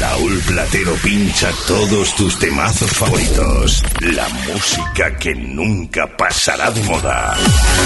[0.00, 3.82] Raúl Platero pincha todos tus temazos favoritos.
[4.00, 7.36] La música que nunca pasará de moda.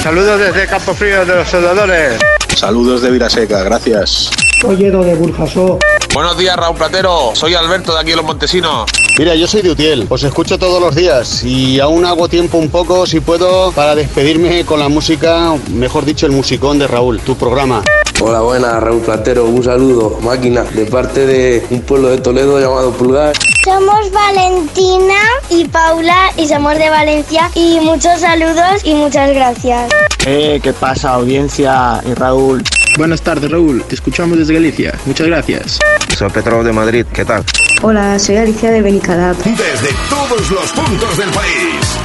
[0.00, 2.20] Saludos desde Campo Frío de los Soldadores.
[2.54, 4.30] Saludos de Viraseca, gracias.
[4.72, 5.78] Edo de Burjasó.
[6.14, 7.32] Buenos días, Raúl Platero.
[7.34, 8.86] Soy Alberto de aquí de Los Montesinos.
[9.18, 12.68] Mira, yo soy de Utiel, os escucho todos los días y aún hago tiempo un
[12.68, 17.36] poco, si puedo, para despedirme con la música, mejor dicho, el musicón de Raúl, tu
[17.36, 17.82] programa.
[18.20, 22.90] Hola, buenas, Raúl Platero, un saludo, máquina, de parte de un pueblo de Toledo llamado
[22.92, 23.36] Pulgar.
[23.64, 29.92] Somos Valentina y Paula y somos de Valencia y muchos saludos y muchas gracias.
[30.26, 32.62] Eh, ¿qué pasa audiencia y Raúl?
[32.96, 35.80] Buenas tardes Raúl, te escuchamos desde Galicia, muchas gracias.
[36.16, 37.44] Soy Petro de Madrid, ¿qué tal?
[37.82, 39.36] Hola, soy Alicia de Benicalap.
[39.38, 41.98] Desde todos los puntos del país.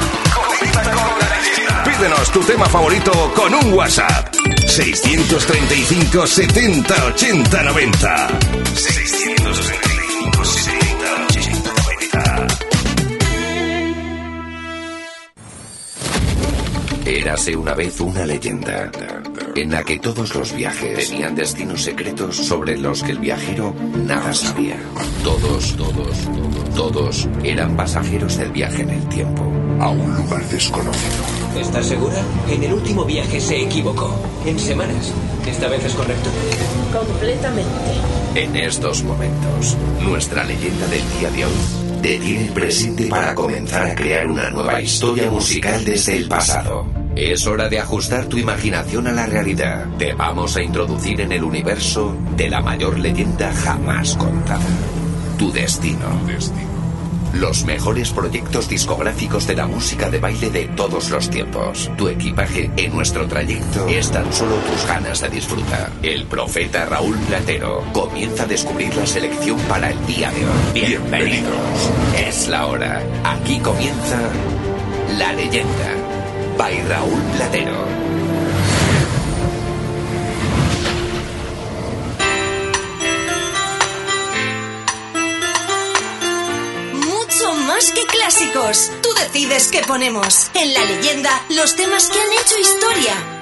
[1.86, 4.34] Pídenos tu tema favorito con un WhatsApp.
[4.66, 8.28] 635 70 80 90.
[8.74, 12.48] 635 70 80 90.
[17.06, 18.90] Érase una vez una leyenda
[19.62, 23.74] en la que todos los viajes tenían destinos secretos sobre los que el viajero
[24.06, 24.78] nada sabía.
[25.24, 26.18] Todos, todos,
[26.76, 29.44] todos eran pasajeros del viaje en el tiempo,
[29.80, 31.24] a un lugar desconocido.
[31.60, 32.22] ¿Estás segura?
[32.50, 34.16] En el último viaje se equivocó.
[34.46, 35.14] En semanas.
[35.46, 36.30] ¿Esta vez es correcto?
[36.94, 37.72] Completamente.
[38.36, 43.96] En estos momentos, nuestra leyenda del día de hoy te tiene presente para comenzar a
[43.96, 46.99] crear una nueva historia musical desde el pasado.
[47.16, 49.86] Es hora de ajustar tu imaginación a la realidad.
[49.98, 54.66] Te vamos a introducir en el universo de la mayor leyenda jamás contada.
[55.38, 56.08] Tu destino.
[57.34, 61.92] Los mejores proyectos discográficos de la música de baile de todos los tiempos.
[61.98, 65.92] Tu equipaje en nuestro trayecto es tan solo tus ganas de disfrutar.
[66.02, 70.88] El profeta Raúl Platero comienza a descubrir la selección para el día de hoy.
[70.88, 71.92] Bienvenidos.
[72.18, 73.02] Es la hora.
[73.24, 74.20] Aquí comienza
[75.18, 76.19] la leyenda.
[76.60, 77.86] By Raúl Platero.
[86.96, 88.92] Mucho más que clásicos.
[89.02, 90.52] Tú decides qué ponemos.
[90.54, 93.39] En la leyenda, los temas que han hecho historia.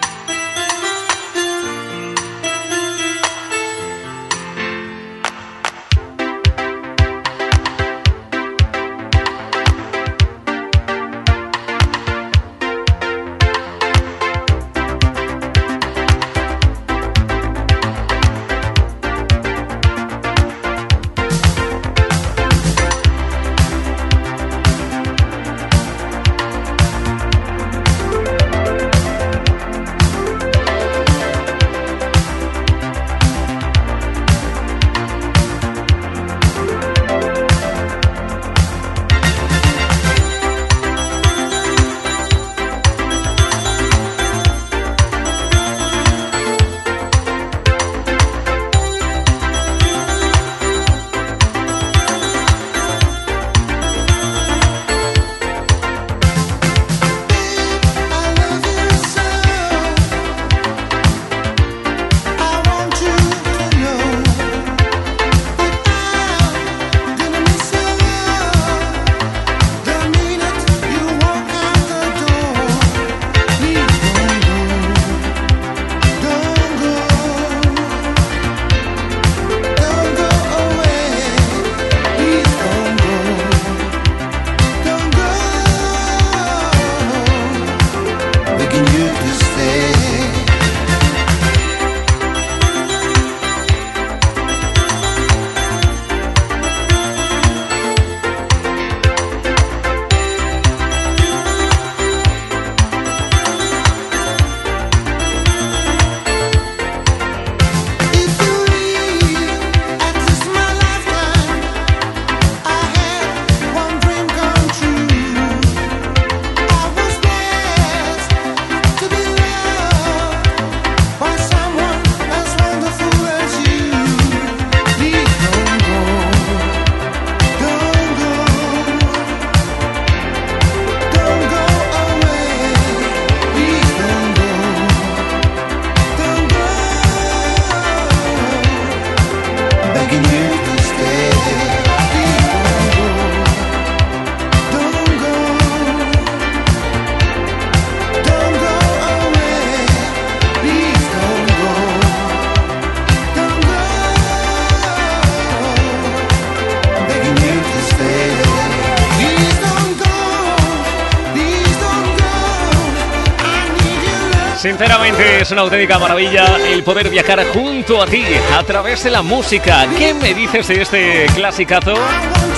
[164.78, 168.24] Sinceramente es una auténtica maravilla el poder viajar junto a ti
[168.56, 169.88] a través de la música.
[169.98, 171.96] ¿Qué me dices de este clasicazo?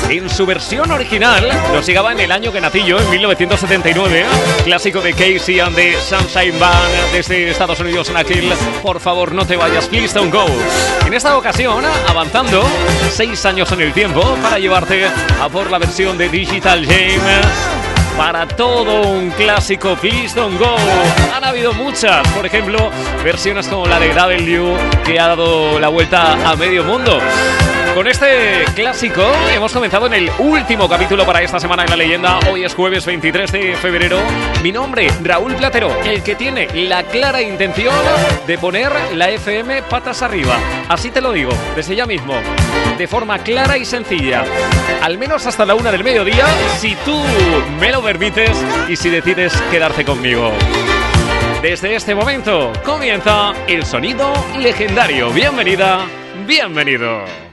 [0.10, 4.26] En su versión original nos llegaba en el año que nací yo, en 1979,
[4.66, 8.52] clásico de Casey and the Sunshine Band desde Estados Unidos en aquel
[8.84, 10.46] Por favor no te vayas, please don't go.
[11.08, 12.62] En esta ocasión, avanzando
[13.14, 17.89] seis años en el tiempo para llevarte a por la versión de Digital Game
[18.20, 20.76] para todo un clásico Please Don't Go.
[21.34, 22.92] Han habido muchas, por ejemplo,
[23.24, 24.76] versiones como la de W
[25.06, 27.18] que ha dado la vuelta a medio mundo.
[28.00, 32.40] Con este clásico hemos comenzado en el último capítulo para esta semana en la leyenda.
[32.50, 34.22] Hoy es jueves 23 de febrero.
[34.64, 37.94] Mi nombre, Raúl Platero, el que tiene la clara intención
[38.48, 40.58] de poner la FM patas arriba.
[40.88, 42.36] Así te lo digo, desde ya mismo,
[42.98, 44.46] de forma clara y sencilla.
[45.02, 46.46] Al menos hasta la una del mediodía,
[46.78, 47.22] si tú
[47.82, 48.58] me lo permites
[48.88, 50.54] y si decides quedarte conmigo.
[51.62, 55.32] Desde este momento comienza el sonido legendario.
[55.32, 56.06] Bienvenida,
[56.48, 57.49] bienvenido.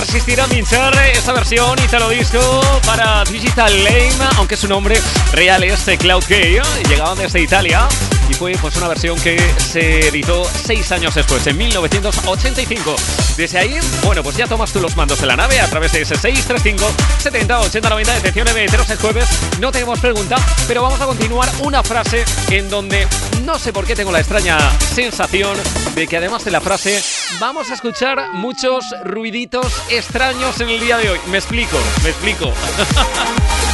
[0.00, 5.00] Resistir a minchar esta versión Italo Disco para Digital Lame, aunque su nombre
[5.32, 6.58] real es Cloud Gay.
[6.88, 7.86] Llegaban desde Italia
[8.30, 12.96] y fue pues una versión que se editó seis años después, en 1985.
[13.36, 16.02] Desde ahí, bueno, pues ya tomas tú los mandos de la nave a través de
[16.02, 16.84] ese 635
[17.18, 18.14] 70 80 90.
[18.14, 19.28] Detención de el jueves.
[19.60, 20.36] No tenemos pregunta,
[20.68, 23.06] pero vamos a continuar una frase en donde
[23.44, 25.56] no sé por qué tengo la extraña sensación
[25.94, 27.02] de que además de la frase
[27.40, 31.18] vamos a escuchar muchos ruiditos extraños en el día de hoy.
[31.28, 32.52] Me explico, me explico.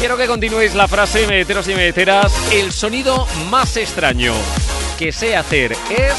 [0.00, 2.32] Quiero que continuéis la frase, meteros y meteras.
[2.50, 4.32] El sonido más extraño
[4.98, 6.14] que sé hacer es...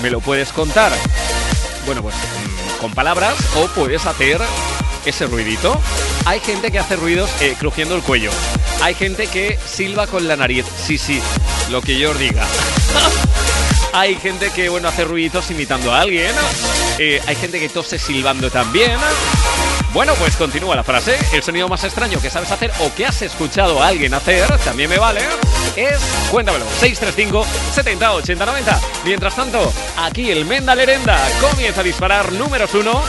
[0.00, 0.90] ¿Me lo puedes contar?
[1.84, 4.40] Bueno, pues mm, con palabras o puedes hacer
[5.04, 5.78] ese ruidito.
[6.24, 8.30] Hay gente que hace ruidos eh, crujiendo el cuello.
[8.80, 10.64] Hay gente que silba con la nariz.
[10.82, 11.20] Sí, sí,
[11.70, 12.46] lo que yo os diga.
[13.92, 16.34] hay gente que, bueno, hace ruiditos imitando a alguien.
[16.98, 18.98] Eh, hay gente que tose silbando también.
[19.92, 21.18] Bueno, pues continúa la frase.
[21.32, 24.88] El sonido más extraño que sabes hacer o que has escuchado a alguien hacer, también
[24.88, 25.20] me vale,
[25.74, 26.00] es,
[26.30, 27.44] cuéntamelo, 635
[27.74, 28.80] 70 80 90.
[29.04, 33.02] Mientras tanto, aquí el Menda Lerenda comienza a disparar números uno.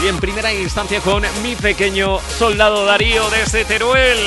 [0.00, 4.18] Y en primera instancia con mi pequeño soldado Darío desde Teruel.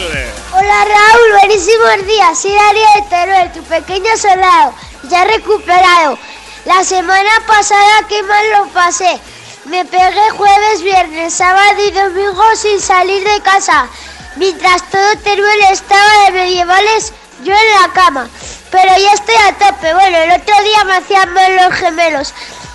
[0.54, 2.42] Hola Raúl, buenísimos días.
[2.42, 4.74] Soy Darío de Teruel, tu pequeño soldado.
[5.10, 6.18] Ya recuperado.
[6.66, 9.20] La semana pasada que mal lo pasé.
[9.66, 13.88] Me pegué jueves, viernes, sábado y domingo sin salir de casa.
[14.36, 17.12] Mientras todo Teruel estaba de medievales,
[17.44, 18.30] yo en la cama.
[18.70, 19.92] Pero ya estoy a tope.
[19.92, 22.34] Bueno, el otro día me hacían mal los gemelos.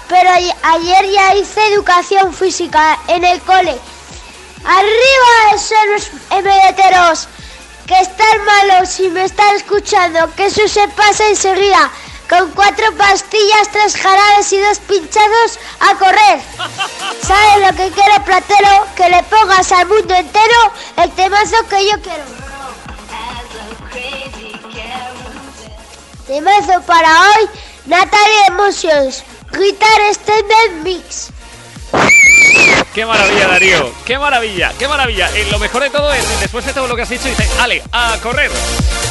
[0.09, 3.79] Pero ayer ya hice educación física en el cole.
[4.65, 6.11] ¡Arriba esos los
[6.43, 7.29] MDTeros!
[7.87, 10.29] Que están malos si me están escuchando.
[10.35, 11.89] Que eso se pasa enseguida
[12.31, 16.41] con cuatro pastillas, tres jarabes y dos pinchados a correr.
[17.27, 18.87] ¿Sabes lo que quiero, Platero?
[18.95, 22.23] Que le pongas al mundo entero el temazo que yo quiero.
[26.29, 27.49] Temazo para hoy,
[27.87, 31.31] Natalie Emotions, Guitar Extended Mix.
[32.95, 33.93] Qué maravilla, Darío.
[34.05, 35.31] Qué maravilla, qué maravilla.
[35.39, 37.83] Y lo mejor de todo es, después de todo lo que has dicho, dice, Ale,
[37.93, 38.51] a correr.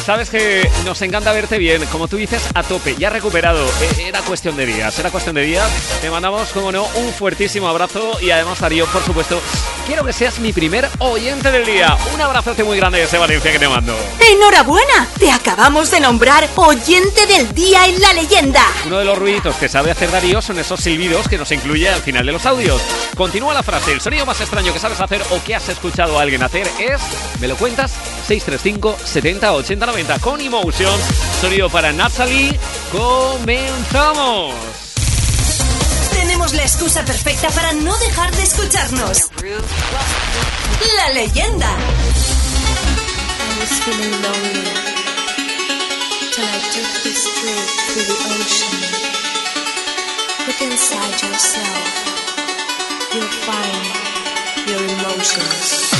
[0.04, 3.64] Sabes que nos encanta verte bien, como tú dices, a tope, ya recuperado.
[3.98, 5.70] E, era cuestión de días, era cuestión de días.
[6.00, 9.40] Te mandamos, como no, un fuertísimo abrazo y además, Darío, por supuesto,
[9.86, 11.96] quiero que seas mi primer oyente del día.
[12.14, 13.96] Un abrazote muy grande desde Valencia que te mando.
[14.20, 15.06] ¡Enhorabuena!
[15.18, 18.64] Te acabamos de nombrar oyente del día en la leyenda.
[18.86, 22.00] Uno de los ruiditos que sabe hacer Darío son esos silbidos que nos incluye al
[22.00, 22.80] final de los audios.
[23.30, 23.92] Continúa la frase.
[23.92, 27.00] El sonido más extraño que sabes hacer o que has escuchado a alguien hacer es,
[27.40, 27.92] ¿me lo cuentas?
[28.26, 31.00] 635 70 80 90 con Emotions.
[31.40, 32.58] Sonido para Natalie.
[32.90, 34.52] Comenzamos.
[36.12, 39.30] Tenemos la excusa perfecta para no dejar de escucharnos.
[40.96, 41.76] La leyenda.
[50.48, 52.09] Look inside yourself.
[53.12, 55.99] You'll find your emotions.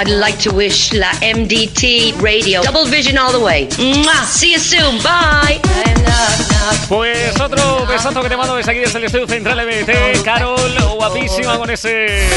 [0.00, 2.62] I'd like to wish la MDT Radio.
[2.62, 3.68] Double Vision all the way.
[4.26, 4.98] See you soon.
[5.02, 5.60] Bye.
[6.88, 10.22] Pues otro besazo que te mando desde aquí desde el estudio central MT.
[10.24, 12.28] Carol, guapísima con ese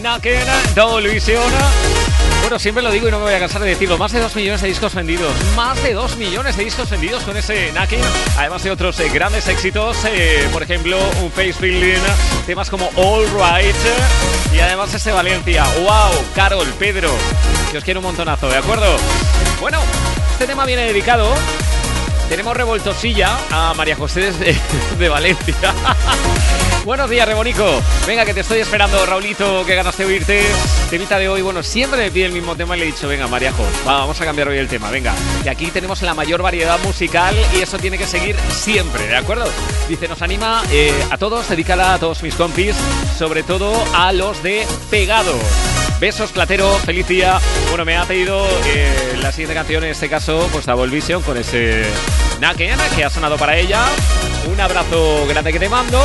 [0.00, 0.40] Naken,
[0.74, 1.42] Double Vision.
[2.40, 3.98] Bueno, siempre lo digo y no me voy a cansar de decirlo.
[3.98, 5.32] Más de 2 millones de discos vendidos.
[5.54, 8.00] Más de 2 millones de discos vendidos con ese Nakin.
[8.38, 9.98] Además de otros eh, grandes éxitos.
[10.06, 12.00] eh, por ejemplo, un Face Building.
[12.46, 13.76] Temas como All Right.
[14.62, 15.64] Además ese Valencia.
[15.80, 16.24] ¡Wow!
[16.34, 17.10] Carol, Pedro.
[17.70, 18.96] Que os quiero un montonazo, ¿de acuerdo?
[19.60, 19.78] Bueno,
[20.32, 21.28] este tema viene dedicado.
[22.28, 24.32] Tenemos revoltosilla a María José
[24.98, 25.74] de Valencia.
[26.84, 27.80] Buenos días, Rebonico.
[28.08, 30.42] Venga, que te estoy esperando, Raulito, que ganas de oírte.
[30.90, 33.28] Temita de hoy, bueno, siempre me pide el mismo tema y le he dicho, venga,
[33.28, 35.14] Mariajo, va, vamos a cambiar hoy el tema, venga.
[35.44, 39.44] Y aquí tenemos la mayor variedad musical y eso tiene que seguir siempre, ¿de acuerdo?
[39.88, 42.74] Dice, nos anima eh, a todos, dedícala a todos mis compis,
[43.16, 45.40] sobre todo a los de Pegados.
[46.00, 47.38] Besos, Platero, feliz día.
[47.68, 51.36] Bueno, me ha pedido eh, la siguiente canción, en este caso, pues Double Vision con
[51.36, 51.84] ese
[52.40, 53.84] Naken que ha sonado para ella.
[54.50, 56.02] Un abrazo grande que te mando.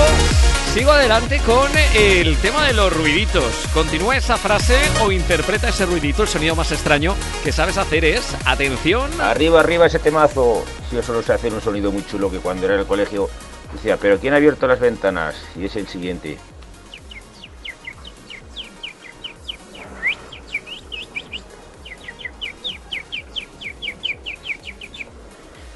[0.77, 3.51] Sigo adelante con el tema de los ruiditos.
[3.73, 6.21] Continúa esa frase o interpreta ese ruidito.
[6.21, 9.09] El sonido más extraño que sabes hacer es, atención.
[9.19, 10.63] Arriba, arriba ese temazo.
[10.87, 13.27] Si yo solo sé hacer un sonido muy chulo que cuando era en el colegio
[13.73, 15.35] decía, pero ¿quién ha abierto las ventanas?
[15.55, 16.37] Y es el siguiente.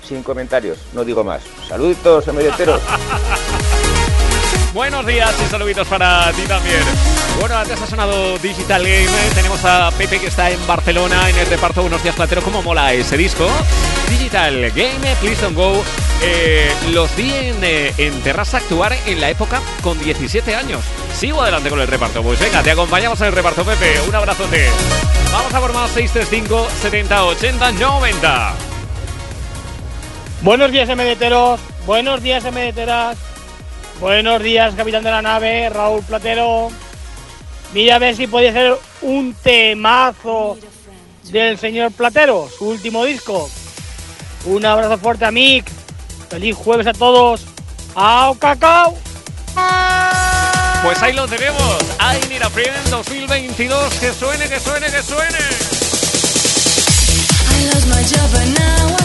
[0.04, 1.42] Sin comentarios, no digo más.
[1.68, 2.80] Saluditos, emedioteros.
[4.74, 6.80] Buenos días y saluditos para ti también.
[7.42, 9.10] Bueno, antes ha sonado Digital Game.
[9.36, 12.42] Tenemos a Pepe que está en Barcelona en el reparto Buenos días Platero.
[12.42, 13.50] ¿Cómo mola ese disco?
[14.10, 15.84] Digital Game, Please Don't Go.
[16.22, 20.80] Eh, los vi en, eh, en Terrassa actuar en la época con 17 años.
[21.18, 22.24] Sigo adelante con el reparto.
[22.24, 24.00] Pues venga, te acompañamos en el reparto, Pepe.
[24.08, 24.70] Un abrazote.
[25.34, 28.54] Vamos a por más 635 70 80 90.
[30.42, 31.60] Buenos días, MDTeros.
[31.86, 33.31] Buenos días, MDTeras.
[34.02, 36.72] Buenos días, capitán de la nave, Raúl Platero.
[37.72, 40.58] Mira a ver si podía ser un temazo
[41.26, 43.48] del señor Platero, su último disco.
[44.46, 45.70] Un abrazo fuerte a Mick.
[46.30, 47.46] Feliz jueves a todos.
[47.94, 48.98] ¡Au, cacao!
[50.84, 51.78] Pues ahí lo tenemos.
[52.00, 53.94] I Need a Friend 2022.
[54.00, 55.38] Que suene, que suene, que suene.
[57.52, 59.01] I lost my job and now I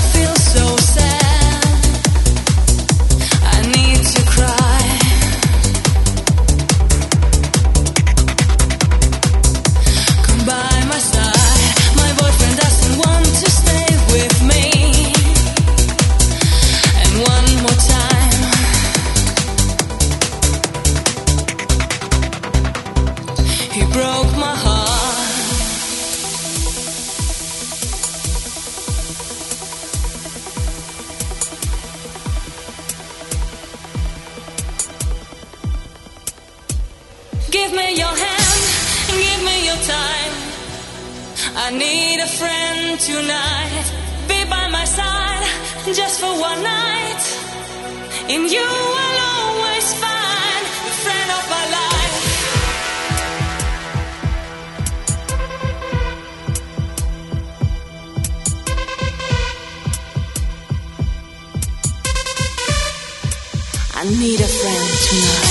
[64.18, 65.45] need a friend tonight.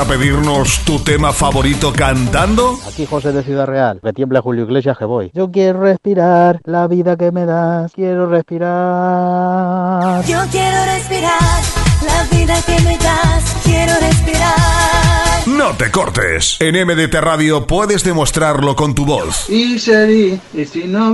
[0.00, 2.78] A pedirnos tu tema favorito cantando?
[2.88, 5.30] Aquí José de Ciudad Real, que tiembla Julio Iglesias que voy.
[5.34, 10.24] Yo quiero respirar la vida que me das, quiero respirar.
[10.24, 11.62] Yo quiero respirar
[12.06, 15.46] la vida que me das, quiero respirar.
[15.46, 16.56] No te cortes.
[16.60, 19.50] En MDT Radio puedes demostrarlo con tu voz.
[19.50, 21.12] Y y si no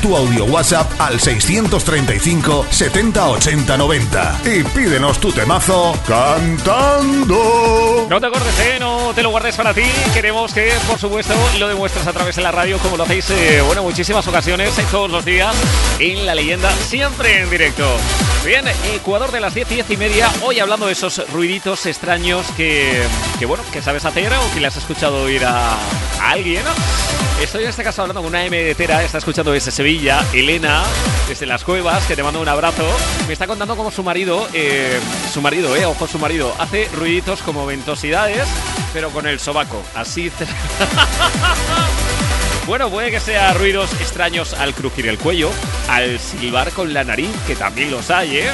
[0.00, 8.06] Tu audio WhatsApp al 635 70 80 90 y pídenos tu temazo cantando.
[8.08, 8.78] No te cortes, ¿eh?
[8.80, 9.82] no te lo guardes para ti.
[10.14, 13.62] Queremos que, por supuesto, lo demuestres a través de la radio, como lo hacéis, eh,
[13.66, 15.54] bueno, muchísimas ocasiones, eh, todos los días,
[15.98, 17.86] en la leyenda, siempre en directo.
[18.44, 22.44] Bien, Ecuador de las 10 y 10 y media, hoy hablando de esos ruiditos extraños
[22.56, 23.00] que,
[23.38, 26.64] que bueno, que sabes hacer o que le has escuchado oír a, a alguien.
[27.40, 30.82] Estoy en este caso hablando con una MDTera, está escuchando desde Sevilla, Elena,
[31.28, 32.84] desde las cuevas, que te mando un abrazo.
[33.28, 34.98] Me está contando cómo su marido, eh,
[35.32, 38.48] su marido, eh, ojo, su marido, hace ruiditos como ventosidades,
[38.92, 39.80] pero con el sobaco.
[39.94, 40.32] Así.
[42.66, 45.50] Bueno, puede que sea ruidos extraños al crujir el cuello,
[45.88, 48.50] al silbar con la nariz, que también los hay, ¿eh?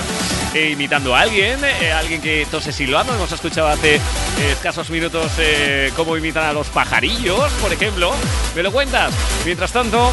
[0.54, 3.14] E imitando a alguien, eh, alguien que tose silbando.
[3.14, 4.00] Hemos escuchado hace eh,
[4.50, 8.12] escasos minutos eh, cómo imitan a los pajarillos, por ejemplo.
[8.56, 9.12] ¿Me lo cuentas?
[9.44, 10.10] Mientras tanto,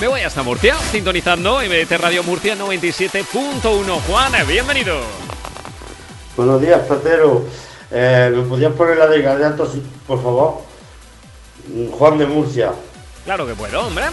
[0.00, 4.00] me voy hasta Murcia, sintonizando MDT Radio Murcia 97.1.
[4.06, 5.00] Juan, bienvenido.
[6.36, 7.44] Buenos días, Platero.
[7.90, 9.70] ¿Me podías poner la de candidatos,
[10.06, 10.73] por favor?
[11.92, 12.72] Juan de Murcia.
[13.24, 14.06] Claro que puedo, hombre.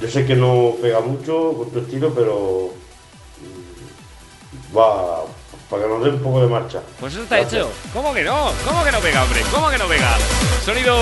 [0.00, 2.72] Yo sé que no pega mucho con tu estilo, pero
[4.72, 5.24] mm, va
[5.68, 6.80] para que nos dé un poco de marcha.
[6.98, 7.70] Pues eso está hecho.
[7.92, 8.52] ¿Cómo que no?
[8.64, 9.42] ¿Cómo que no pega, hombre?
[9.52, 10.16] ¿Cómo que no pega?
[10.64, 10.96] Sonido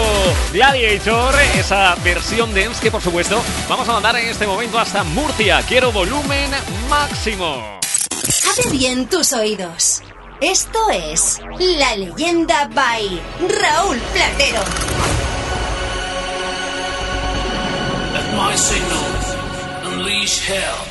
[0.52, 5.62] Gladiator, esa versión dance que por supuesto vamos a mandar en este momento hasta Murcia.
[5.68, 6.50] Quiero volumen
[6.88, 7.79] máximo.
[8.50, 10.02] Abre bien tus oídos.
[10.40, 15.26] Esto es La Leyenda by Raúl Platero.
[18.37, 20.87] My signal, unleash hell.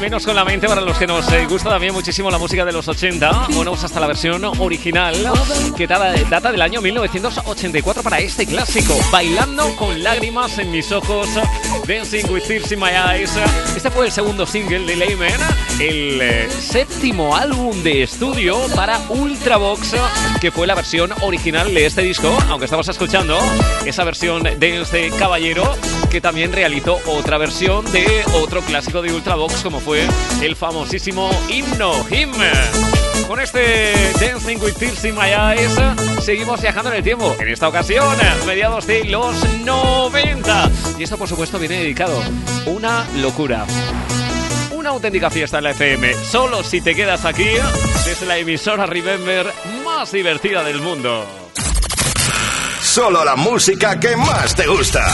[0.00, 2.72] Menos con la mente, para los que nos eh, gusta también muchísimo la música de
[2.72, 3.48] los 80.
[3.54, 5.14] Ponemos hasta la versión original,
[5.76, 8.98] que data, data del año 1984 para este clásico.
[9.12, 11.28] Bailando con lágrimas en mis ojos,
[11.86, 13.30] Dancing with Tears in My Eyes.
[13.76, 15.40] Este fue el segundo single de Layman,
[15.78, 19.94] el eh, séptimo álbum de estudio para Ultravox,
[20.40, 23.38] que fue la versión original de este disco, aunque estamos escuchando
[23.84, 25.76] esa versión de este caballero
[26.10, 30.06] que también realizó otra versión de otro clásico de Ultravox como fue
[30.42, 32.32] el famosísimo himno Him.
[33.28, 35.72] Con este Dancing with Tears in My Eyes
[36.22, 37.36] seguimos viajando en el tiempo.
[37.38, 38.04] En esta ocasión,
[38.44, 40.70] mediados de los 90.
[40.98, 42.20] Y esto por supuesto viene dedicado.
[42.66, 43.64] Una locura.
[44.72, 46.12] Una auténtica fiesta en la FM.
[46.14, 47.48] Solo si te quedas aquí
[48.04, 49.52] desde la emisora Remember
[49.84, 51.24] más divertida del mundo.
[52.82, 55.06] Solo la música que más te gusta.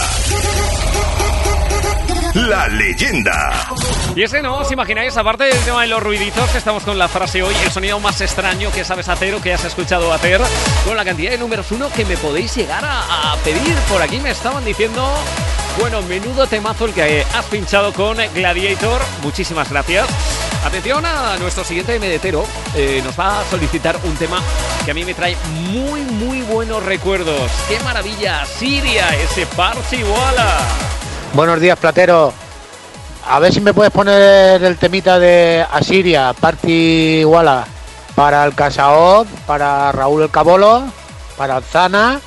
[2.47, 3.67] La leyenda.
[4.15, 7.09] Y ese no, os imagináis, aparte del tema de los ruiditos, que estamos con la
[7.09, 10.41] frase hoy, el sonido más extraño que sabes hacer o que has escuchado hacer,
[10.85, 13.75] con la cantidad de números uno que me podéis llegar a, pedir.
[13.89, 15.13] Por aquí me estaban diciendo,
[15.81, 19.03] bueno, menudo temazo el que has pinchado con Gladiator.
[19.23, 20.07] Muchísimas gracias.
[20.65, 22.47] Atención a nuestro siguiente medetero.
[22.77, 24.41] Eh, nos va a solicitar un tema
[24.85, 25.37] que a mí me trae
[25.73, 27.51] muy, muy buenos recuerdos.
[27.69, 28.47] ¡Qué maravilla!
[28.47, 30.86] Siria, ese Parsi Wala.
[31.35, 32.33] Buenos días, Platero.
[33.29, 37.65] A ver si me puedes poner el temita de Asiria, Party Walla,
[38.15, 40.85] para el Casaot, para Raúl el Cabolo,
[41.37, 42.21] para Alzana,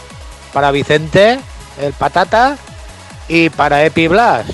[0.54, 1.40] para Vicente
[1.82, 2.58] el Patata
[3.30, 4.46] y para Epi Blas.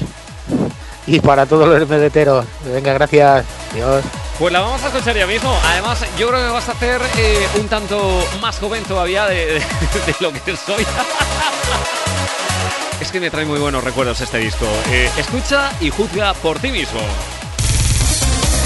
[1.07, 2.45] Y para todos los medeteros.
[2.65, 3.45] Venga, gracias.
[3.73, 4.03] Dios.
[4.39, 5.55] Pues la vamos a escuchar ya mismo.
[5.71, 9.59] Además, yo creo que vas a hacer eh, un tanto más joven todavía de-
[10.05, 10.85] de lo que soy.
[12.99, 14.65] es que me trae muy buenos recuerdos este disco.
[14.89, 16.99] Eh, escucha y juzga por ti mismo.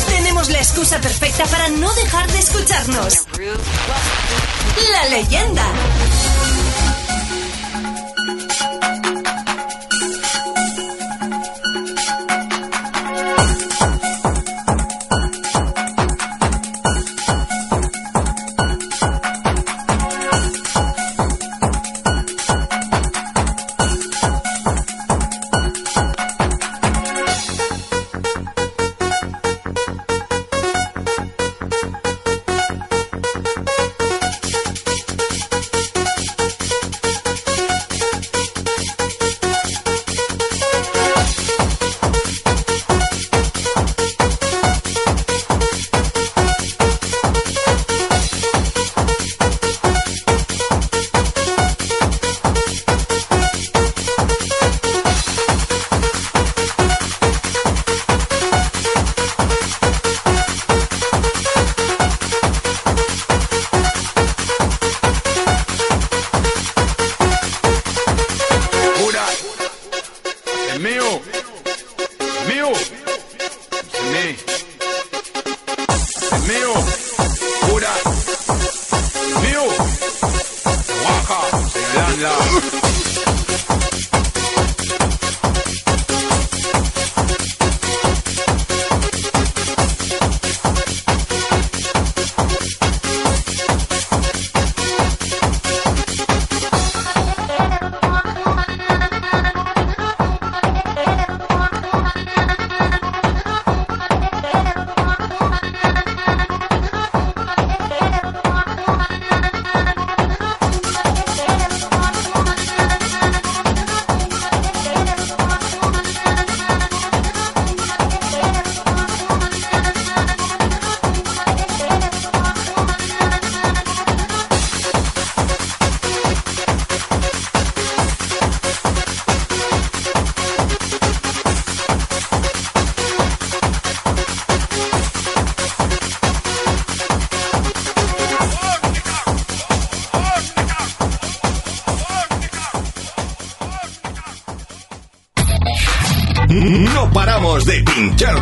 [0.08, 3.26] Tenemos la excusa perfecta para no dejar de escucharnos.
[4.92, 5.66] La leyenda.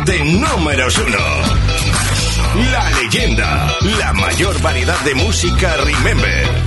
[0.08, 1.18] Pincharte números uno.
[2.70, 6.57] La leyenda, la mayor variedad de música Remember.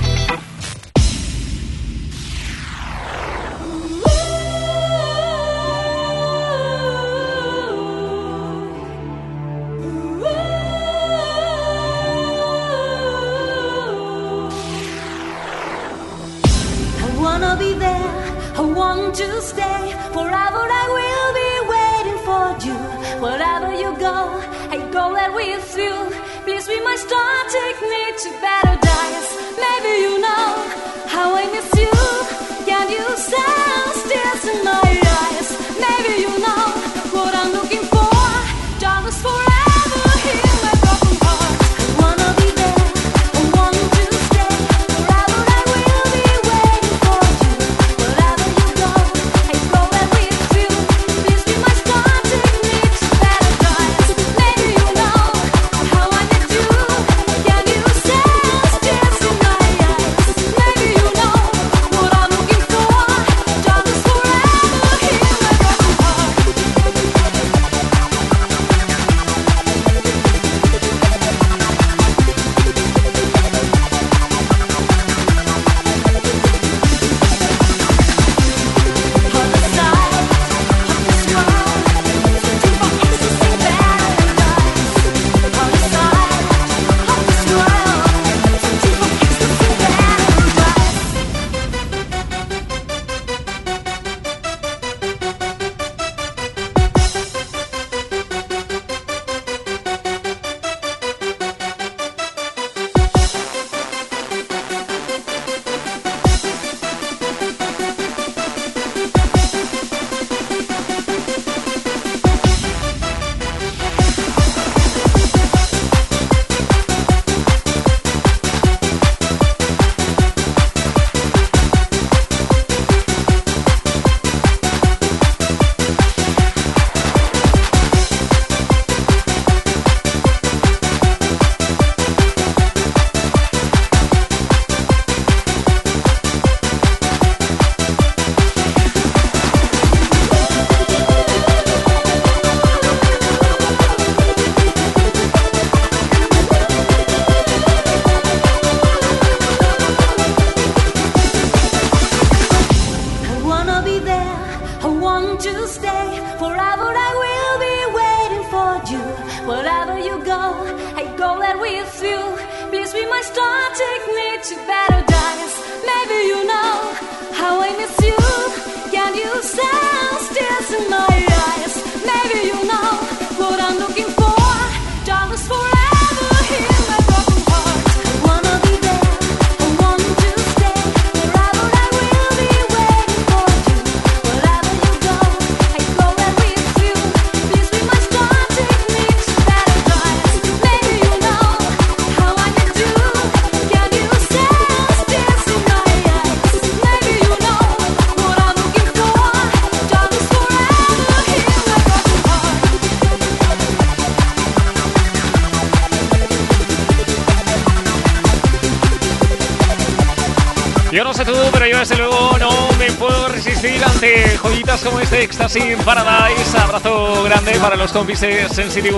[211.24, 216.58] Pero yo desde luego no me puedo resistir ante joyitas como este Ecstasy Paradise.
[216.58, 218.96] Abrazo grande para los compis de Sensitive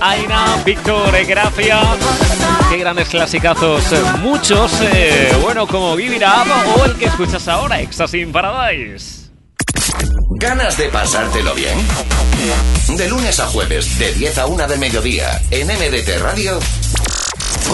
[0.00, 1.82] Aina, Víctor, eh, Grafia.
[2.70, 3.92] Qué grandes clasicazos.
[3.92, 9.24] eh, Muchos, eh, bueno, como Up o el que escuchas ahora, Ecstasy Paradise.
[10.36, 11.78] ¿Ganas de pasártelo bien?
[12.96, 16.58] De lunes a jueves, de 10 a 1 del mediodía, en MDT Radio,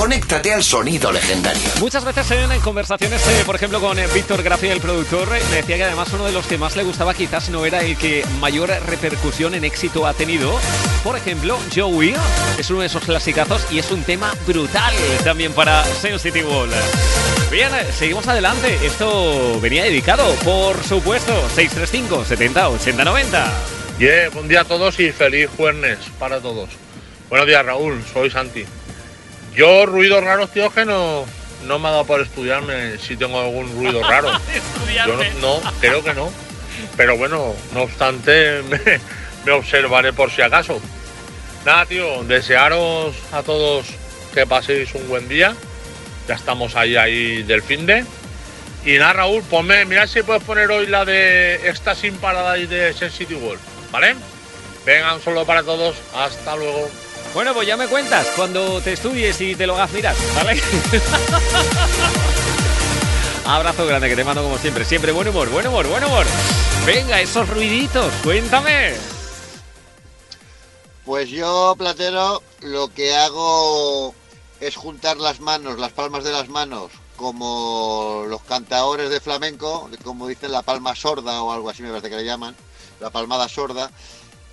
[0.01, 1.61] conéctate al sonido legendario.
[1.79, 5.43] Muchas veces en, en conversaciones, eh, por ejemplo, con eh, Víctor Grafia, el productor, eh,
[5.51, 7.99] me decía que además uno de los que más le gustaba quizás no era el
[7.99, 10.59] que mayor repercusión en éxito ha tenido.
[11.05, 12.15] Por ejemplo, Joey
[12.59, 16.71] es uno de esos clasicazos y es un tema brutal también para Sensitive Wall.
[17.51, 18.79] Bien, eh, seguimos adelante.
[18.83, 23.53] Esto venía dedicado, por supuesto, 635 70 80 90.
[23.99, 26.71] Yeah, buen día a todos y feliz jueves para todos.
[27.29, 28.65] Buenos días, Raúl, soy Santi.
[29.55, 31.25] Yo, ruidos raros, tío, que no,
[31.67, 34.31] no me ha dado por estudiarme si tengo algún ruido raro.
[35.07, 36.31] Yo no, no, creo que no.
[36.97, 38.79] Pero bueno, no obstante, me,
[39.45, 40.81] me observaré por si acaso.
[41.65, 43.87] Nada, tío, desearos a todos
[44.33, 45.55] que paséis un buen día.
[46.29, 48.05] Ya estamos ahí, ahí del fin de.
[48.85, 53.41] Y nada, Raúl, ponme, mira si puedes poner hoy la de Ecstasy Paradise de Sensitive
[53.41, 54.15] World, ¿vale?
[54.87, 55.97] Venga, un saludo para todos.
[56.15, 56.89] Hasta luego.
[57.33, 60.17] Bueno, pues ya me cuentas cuando te estudies y te lo hagas mirar.
[63.47, 64.85] Abrazo grande que te mando como siempre.
[64.85, 66.27] Siempre buen humor, buen humor, buen humor.
[66.85, 68.95] Venga, esos ruiditos, cuéntame.
[71.05, 74.15] Pues yo, Platero, lo que hago
[74.61, 80.27] es juntar las manos, las palmas de las manos, como los cantadores de flamenco, como
[80.27, 82.55] dicen la palma sorda o algo así me parece que le llaman,
[83.01, 83.91] la palmada sorda,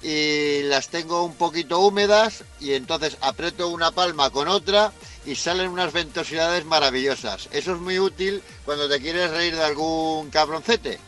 [0.02, 4.92] y las tengo un poquito húmedas y entonces aprieto una palma con otra
[5.26, 7.50] y salen unas ventosidades maravillosas.
[7.52, 11.00] Eso es muy útil cuando te quieres reír de algún cabroncete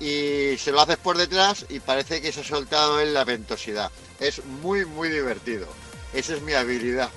[0.00, 3.90] y se lo haces por detrás y parece que se ha soltado en la ventosidad.
[4.20, 5.66] Es muy, muy divertido.
[6.12, 7.10] Esa es mi habilidad.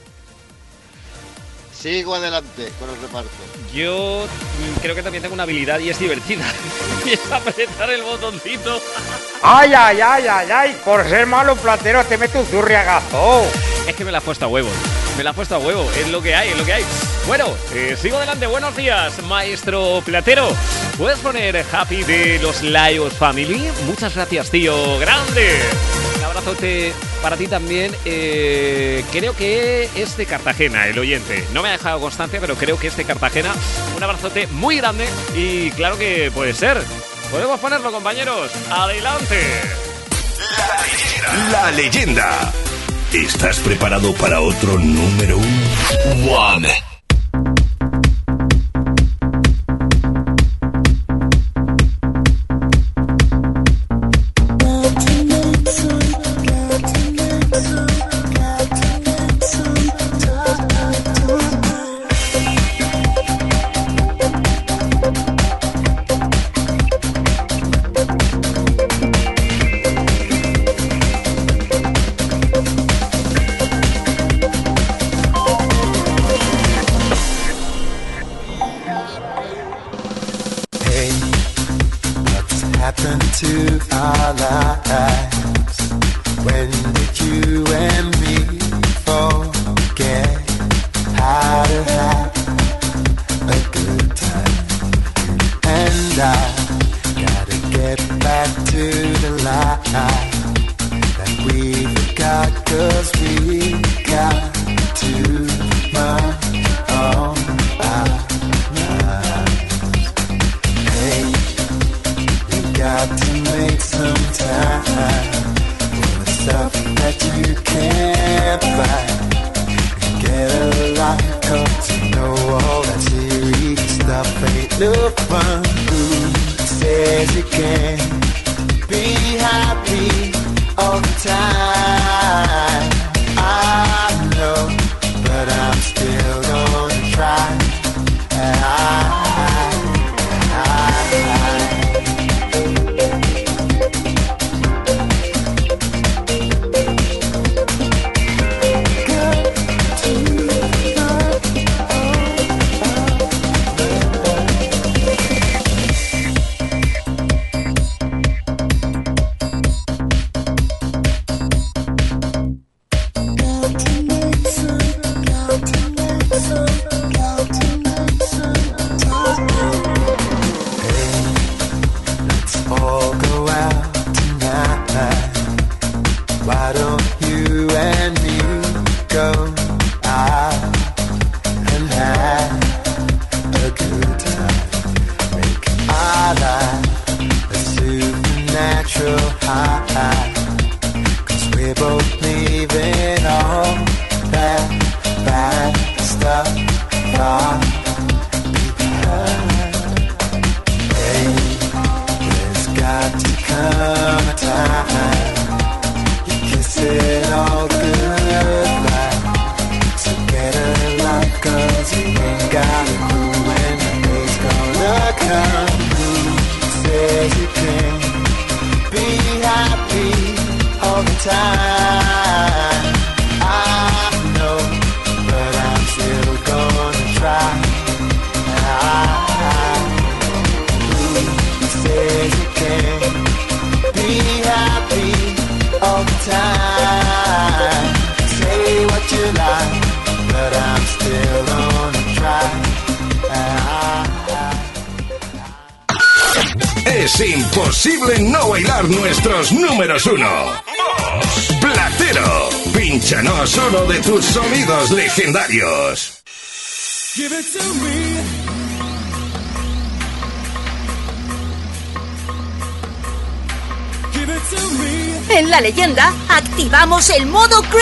[1.82, 3.32] Sigo adelante con el reparto.
[3.74, 6.46] Yo mm, creo que también tengo una habilidad y es divertida.
[7.06, 8.80] y es apretar el botoncito.
[9.42, 13.46] Ay, ay, ay, ay, ay, por ser malo platero te mete un zurriagazo.
[13.88, 14.70] Es que me la has puesto a huevo.
[15.22, 15.88] Me la has puesto a huevo.
[15.96, 16.84] Es lo que hay, es lo que hay.
[17.28, 17.46] Bueno,
[17.76, 18.48] eh, sigo adelante.
[18.48, 20.52] Buenos días, maestro platero.
[20.98, 23.70] ¿Puedes poner Happy de los Lions Family?
[23.86, 24.98] Muchas gracias, tío.
[24.98, 25.60] Grande.
[26.18, 26.92] Un abrazote
[27.22, 27.96] para ti también.
[28.04, 31.46] Eh, creo que es de Cartagena, el oyente.
[31.54, 33.54] No me ha dejado constancia, pero creo que es de Cartagena.
[33.96, 35.06] Un abrazote muy grande
[35.36, 36.82] y claro que puede ser.
[37.30, 38.50] Podemos ponerlo, compañeros.
[38.72, 39.40] Adelante.
[41.52, 42.52] La leyenda.
[43.14, 46.32] ¿Estás preparado para otro número uno?
[46.34, 46.91] One.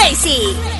[0.09, 0.78] Tracy.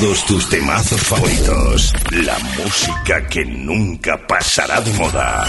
[0.00, 1.92] Todos tus temazos favoritos.
[2.10, 5.46] La música que nunca pasará de moda.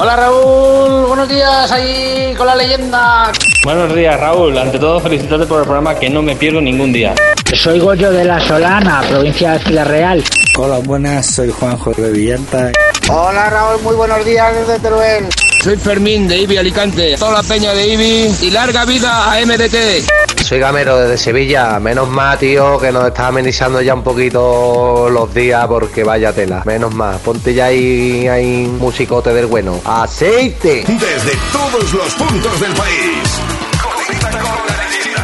[0.00, 3.30] Hola Raúl, buenos días ahí con la leyenda.
[3.62, 4.56] Buenos días, Raúl.
[4.58, 7.14] Ante todo, felicitarte por el programa que no me pierdo ningún día.
[7.54, 10.24] Soy Goyo de La Solana, provincia de Ciudad Real.
[10.56, 12.72] Hola, buenas, soy Juanjo de Villanta.
[13.08, 15.26] Hola Raúl, muy buenos días desde Teruel.
[15.62, 17.16] Soy Fermín de Ibi Alicante.
[17.16, 20.23] Toda la peña de Ibi y larga vida a MDT.
[20.44, 21.80] Soy Gamero desde Sevilla.
[21.80, 26.62] Menos mal, tío, que nos está amenizando ya un poquito los días porque vaya tela.
[26.66, 27.18] Menos mal.
[27.20, 29.80] Ponte ya ahí, ahí un musicote del bueno.
[29.86, 30.84] ¡Aceite!
[30.86, 33.40] Desde todos los puntos del país.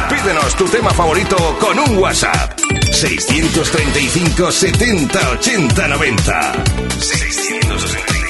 [0.09, 2.59] Pídenos tu tema favorito con un WhatsApp.
[2.91, 6.63] 635 70 80 90.
[6.97, 8.20] 635 70 80 90.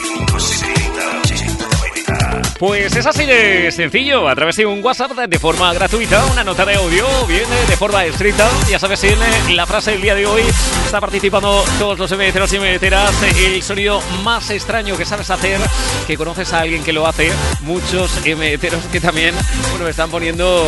[2.61, 6.63] Pues es así de sencillo, a través de un WhatsApp de forma gratuita, una nota
[6.63, 10.43] de audio viene de forma escrita, ya sabes, en la frase del día de hoy
[10.85, 15.59] está participando todos los MDceros y MDceras, el sonido más extraño que sabes hacer,
[16.05, 17.31] que conoces a alguien que lo hace,
[17.61, 19.33] muchos MDceros que también,
[19.71, 20.63] bueno, están poniendo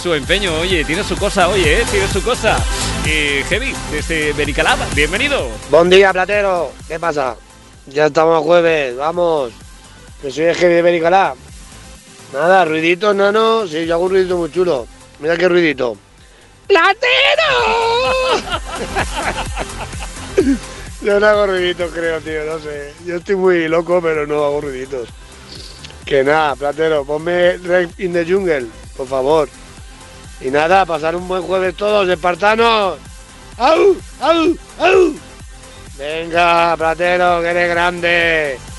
[0.00, 2.56] su empeño, oye, tiene su cosa, oye, eh, tiene su cosa.
[3.04, 5.48] Eh, Heavy, desde Bericalab, bienvenido.
[5.72, 6.70] Buen día, Platero.
[6.86, 7.34] ¿Qué pasa?
[7.88, 9.52] Ya estamos jueves, vamos.
[10.22, 11.34] Que soy el jefe de Bericalá.
[12.32, 13.66] Nada, ruidito, nano.
[13.66, 14.86] Sí, yo hago un ruidito muy chulo.
[15.18, 15.96] Mira qué ruidito.
[16.66, 17.00] ¡Platero!
[21.02, 22.94] yo no hago ruiditos, creo, tío, no sé.
[23.04, 25.08] Yo estoy muy loco, pero no hago ruiditos.
[26.04, 28.66] Que nada, Platero, ponme Red in the Jungle,
[28.96, 29.48] por favor.
[30.40, 32.98] Y nada, pasar un buen jueves todos, espartanos.
[33.58, 33.96] ¡Au!
[34.20, 34.56] ¡Au!
[34.78, 35.14] ¡Au!
[35.98, 38.69] Venga, Platero, que eres grande.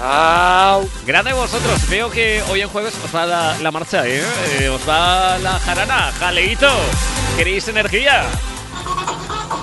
[0.00, 0.88] ¡Au!
[1.06, 4.22] Grande vosotros, veo que hoy en jueves os va la, la marcha, ¿eh?
[4.60, 6.68] Eh, Os va la jarana, jaleito.
[7.36, 8.24] ¿Queréis energía?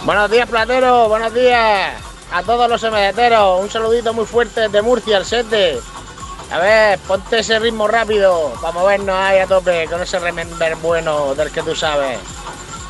[0.06, 1.94] Buenos días, Platero, buenos días.
[2.32, 5.80] A todos los emedeteros, un saludito muy fuerte de Murcia, el 7.
[6.52, 11.36] A ver, ponte ese ritmo rápido para movernos ahí a tope con ese remember bueno
[11.36, 12.20] del que tú sabes.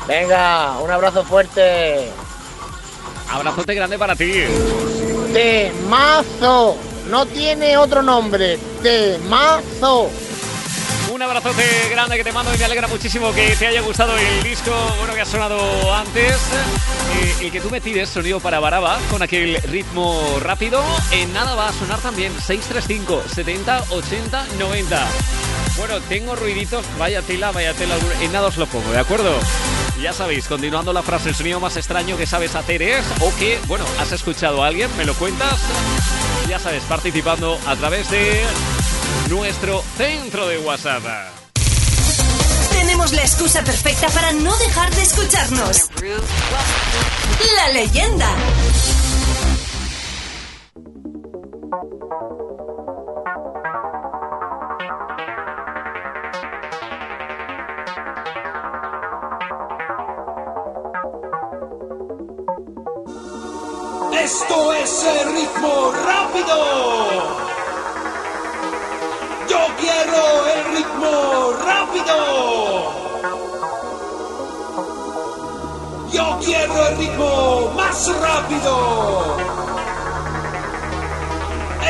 [0.06, 2.08] Venga, un abrazo fuerte.
[3.30, 4.32] Abrazote grande para ti.
[5.32, 6.76] Temazo.
[7.08, 8.58] No tiene otro nombre.
[8.82, 10.10] Temazo.
[11.12, 14.42] Un abrazote grande que te mando y me alegra muchísimo que te haya gustado el
[14.42, 16.32] disco bueno que ha sonado antes.
[16.32, 20.82] Eh, el que tú me tires, sonido para Baraba, con aquel ritmo rápido.
[21.10, 25.08] En nada va a sonar también 635 70 80 90.
[25.76, 27.94] Bueno, tengo ruiditos, vaya tela, vaya tela.
[28.22, 29.38] En nada os lo pongo, ¿de acuerdo?
[30.00, 33.58] Ya sabéis, continuando la frase, el sonido más extraño que sabes hacer es, o que,
[33.66, 35.60] bueno, has escuchado a alguien, me lo cuentas.
[36.48, 38.42] Ya sabes, participando a través de
[39.28, 41.02] nuestro centro de WhatsApp.
[42.70, 45.90] Tenemos la excusa perfecta para no dejar de escucharnos.
[47.56, 48.28] La leyenda.
[64.22, 67.41] Esto es el ritmo rápido.
[69.82, 72.16] Quiero el ritmo rápido.
[76.12, 79.36] Yo quiero el ritmo más rápido.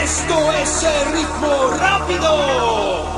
[0.03, 1.53] Esto es el ritmo.
[1.79, 3.12] Rápido,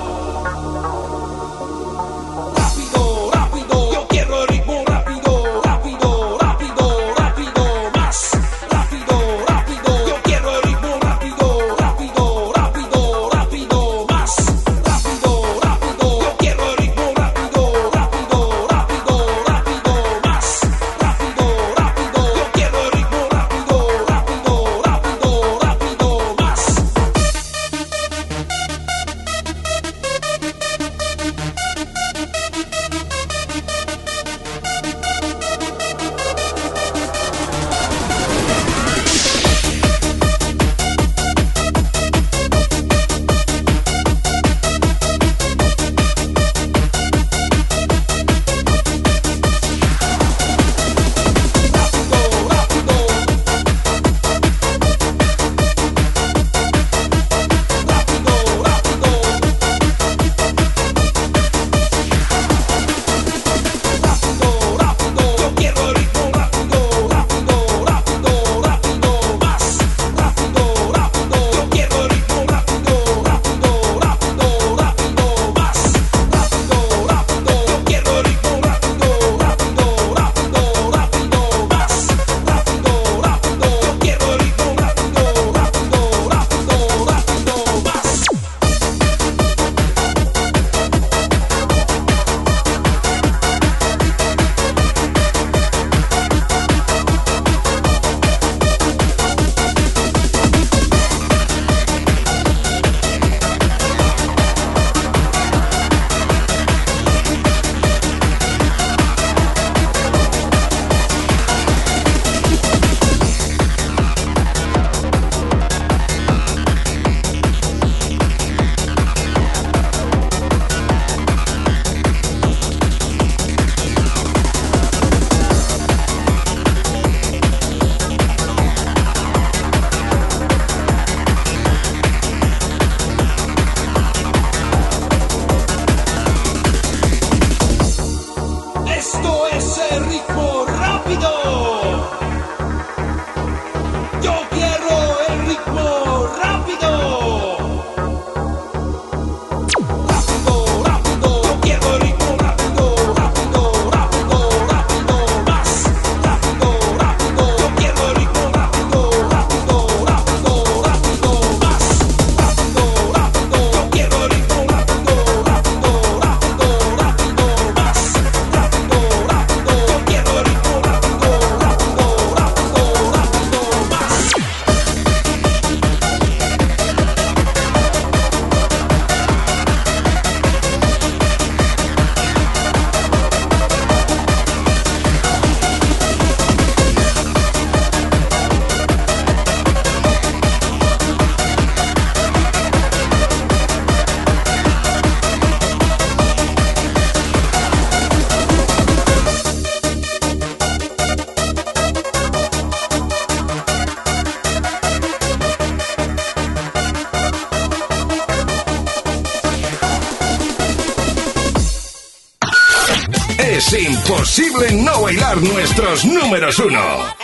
[214.73, 217.15] no bailar nuestros números uno.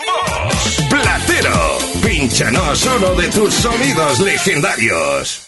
[0.89, 5.40] Platero, pínchanos uno de tus sonidos legendarios.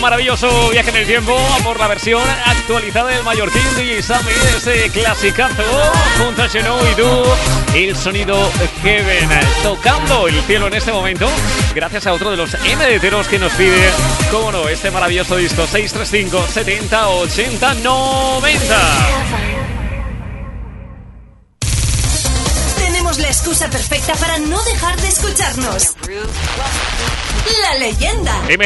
[0.00, 5.62] Maravilloso viaje en el tiempo por la versión actualizada del mallorquín DJ Sammy, ese clasicazo
[6.18, 7.24] junto a Geno y Du,
[7.74, 8.50] el sonido
[8.82, 9.28] Heaven
[9.62, 11.28] tocando el cielo en este momento,
[11.74, 13.90] gracias a otro de los MDTeros que nos pide,
[14.30, 18.80] cómo no, este maravilloso disco 635 70 80 90.
[22.78, 25.94] Tenemos la excusa perfecta para no dejar de escucharnos.
[27.62, 28.42] La leyenda.
[28.48, 28.58] El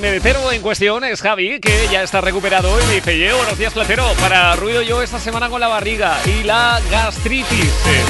[0.00, 3.72] MDTero en cuestión es Javi, que ya está recuperado y me dice, yo, buenos días,
[3.72, 7.50] platero, para ruido yo esta semana con la barriga y la gastritis.
[7.60, 8.04] Eh,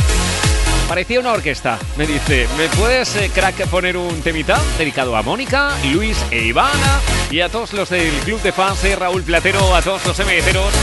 [0.88, 1.78] Parecía una orquesta.
[1.96, 7.00] Me dice, ¿me puedes, eh, crack, poner un temita dedicado a Mónica, Luis e Ivana
[7.30, 10.74] y a todos los del club de fans de Raúl Platero, a todos los MDTeros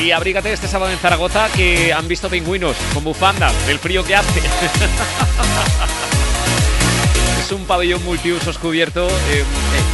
[0.00, 4.14] y abrígate este sábado en Zaragoza que han visto pingüinos con bufanda del frío que
[4.14, 4.40] hace.
[7.46, 9.06] Es un pabellón multiusos cubierto.
[9.06, 9.44] eh, eh,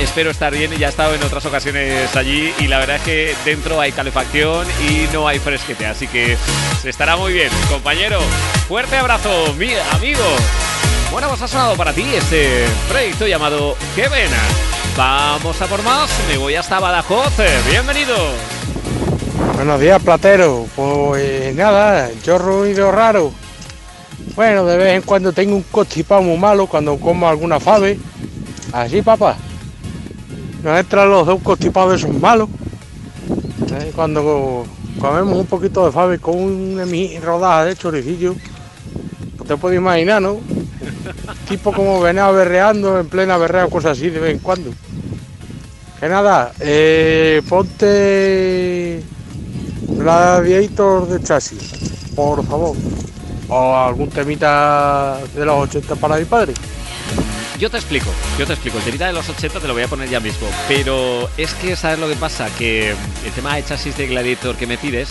[0.01, 0.71] espero estar bien.
[0.79, 4.67] Ya he estado en otras ocasiones allí y la verdad es que dentro hay calefacción
[4.89, 5.85] y no hay fresquete.
[5.85, 6.39] Así que
[6.81, 7.51] se estará muy bien.
[7.69, 8.21] Compañero,
[8.69, 10.25] fuerte abrazo, mi amigo.
[11.11, 14.41] Bueno, pues ha sonado para ti este proyecto llamado ¡Qué vena!
[14.97, 16.09] Vamos a por más.
[16.31, 17.35] Me voy hasta Badajoz.
[17.69, 18.17] Bienvenido.
[19.57, 20.67] Buenos días, platero.
[20.75, 23.42] Pues nada, yo ruido raro.
[24.35, 27.99] Bueno, de vez en cuando tengo un constipado muy malo cuando como alguna fave.
[28.73, 29.37] Así, papá.
[30.63, 32.49] Nos entran los dos constipados esos malos.
[33.75, 34.65] Eh, Cuando
[35.01, 38.35] comemos un poquito de fave con una mi- rodaja de choricillo,
[39.37, 40.39] pues te puedes imaginar, ¿no?
[41.49, 44.71] Tipo como venado berreando en plena berrea o cosas así de vez en cuando.
[46.01, 49.03] Que nada, eh, ponte
[49.89, 51.61] Gladiator de chasis,
[52.15, 52.77] por favor.
[53.55, 56.55] O algún temita de los 80 para mi padre.
[57.59, 58.79] Yo te explico, yo te explico.
[58.79, 60.49] El temita de los 80 te lo voy a poner ya mismo.
[60.69, 62.49] Pero es que, ¿sabes lo que pasa?
[62.57, 65.11] Que el tema de chasis de Gladiator que me pides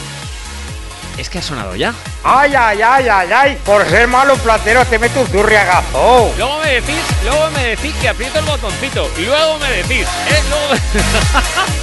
[1.20, 1.94] es que ha sonado ya.
[2.24, 3.58] Ay, ay, ay, ay, ay.
[3.64, 6.34] Por ser malo platero te meto un zurriagazo.
[6.36, 9.08] Luego me decís, luego me decís que aprieto el botoncito.
[9.20, 10.44] Luego me decís, ¿eh?
[10.50, 10.82] Luego...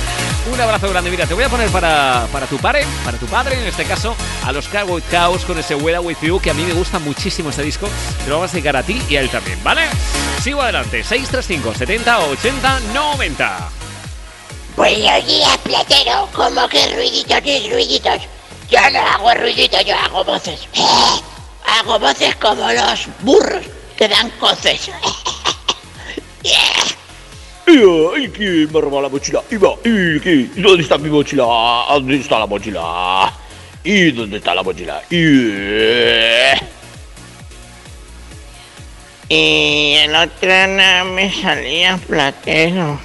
[0.53, 1.11] Un abrazo grande.
[1.11, 4.17] Mira, te voy a poner para, para tu padre, para tu padre en este caso,
[4.45, 7.51] a los Cowboy Cows con ese Weather With You, que a mí me gusta muchísimo
[7.51, 7.89] este disco.
[8.25, 9.83] Te lo vamos a dedicar a ti y a él también, ¿vale?
[10.43, 11.05] Sigo adelante.
[11.05, 13.69] 635 70 80 90.
[14.77, 16.29] Buenos días, platero.
[16.33, 18.23] ¿Cómo que ruiditos y ruiditos?
[18.71, 20.61] Yo no hago ruiditos, yo hago voces.
[21.81, 23.63] Hago voces como los burros
[23.97, 24.91] que dan coces.
[27.71, 29.43] ¿Y quién me ha robado la mochila?
[29.51, 30.49] Iba, ¿y qué?
[30.57, 31.45] ¿Y ¿Dónde está mi mochila?
[31.91, 33.31] ¿Dónde está la mochila?
[33.85, 35.03] ¿Y dónde está la mochila?
[35.11, 35.19] ¿Y...
[39.29, 42.99] El otro no me salía platero.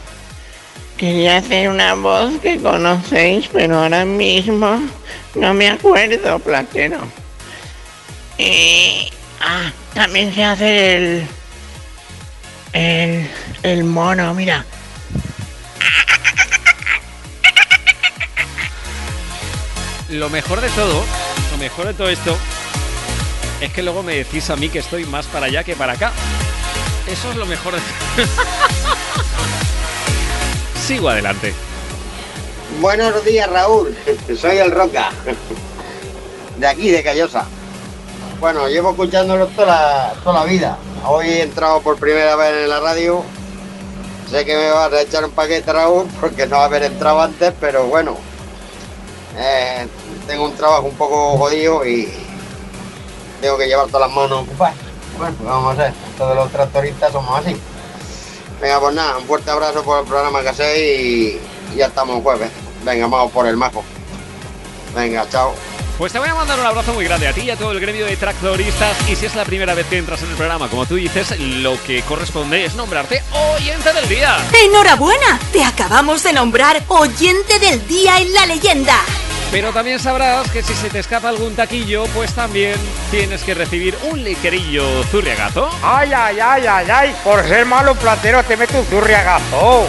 [0.95, 4.81] Quería hacer una voz que conocéis, pero ahora mismo
[5.35, 6.99] no me acuerdo, platero.
[8.37, 9.09] Y...
[9.41, 11.27] Ah, también sé hacer el...
[12.73, 13.29] El...
[13.63, 14.65] El mono, mira.
[20.09, 21.03] Lo mejor de todo,
[21.51, 22.37] lo mejor de todo esto,
[23.61, 26.11] es que luego me decís a mí que estoy más para allá que para acá.
[27.07, 27.79] Eso es lo mejor de
[30.85, 31.53] Sigo adelante.
[32.81, 33.95] Buenos días, Raúl.
[34.37, 35.11] Soy el Roca.
[36.57, 37.45] De aquí, de Callosa.
[38.43, 40.77] Bueno, llevo escuchándolo toda la, toda la vida.
[41.07, 43.23] Hoy he entrado por primera vez en la radio.
[44.29, 47.85] Sé que me vas a echar un paquete, Raúl, porque no haber entrado antes, pero
[47.85, 48.17] bueno.
[49.37, 49.87] Eh,
[50.27, 52.11] tengo un trabajo un poco jodido y
[53.39, 54.75] tengo que llevar todas las manos ocupadas.
[55.17, 55.93] Bueno, pues vamos a ver.
[56.17, 57.55] Todos los tractoristas somos así.
[58.59, 61.41] Venga, pues nada, un fuerte abrazo por el programa que hacéis
[61.73, 62.51] y ya estamos jueves.
[62.83, 63.85] Venga, vamos por el majo.
[64.93, 65.53] Venga, chao.
[65.97, 67.79] Pues te voy a mandar un abrazo muy grande a ti y a todo el
[67.79, 68.97] gremio de tractoristas.
[69.09, 71.81] Y si es la primera vez que entras en el programa, como tú dices, lo
[71.83, 73.21] que corresponde es nombrarte
[73.55, 74.37] oyente del día.
[74.65, 75.39] ¡Enhorabuena!
[75.51, 78.95] Te acabamos de nombrar oyente del día en la leyenda.
[79.51, 82.73] Pero también sabrás que si se te escapa algún taquillo, pues también
[83.11, 85.69] tienes que recibir un liquerillo zurriagazo.
[85.83, 87.15] Ay, ay, ay, ay, ay.
[87.23, 89.87] Por ser malo platero te meto un zurriagazo.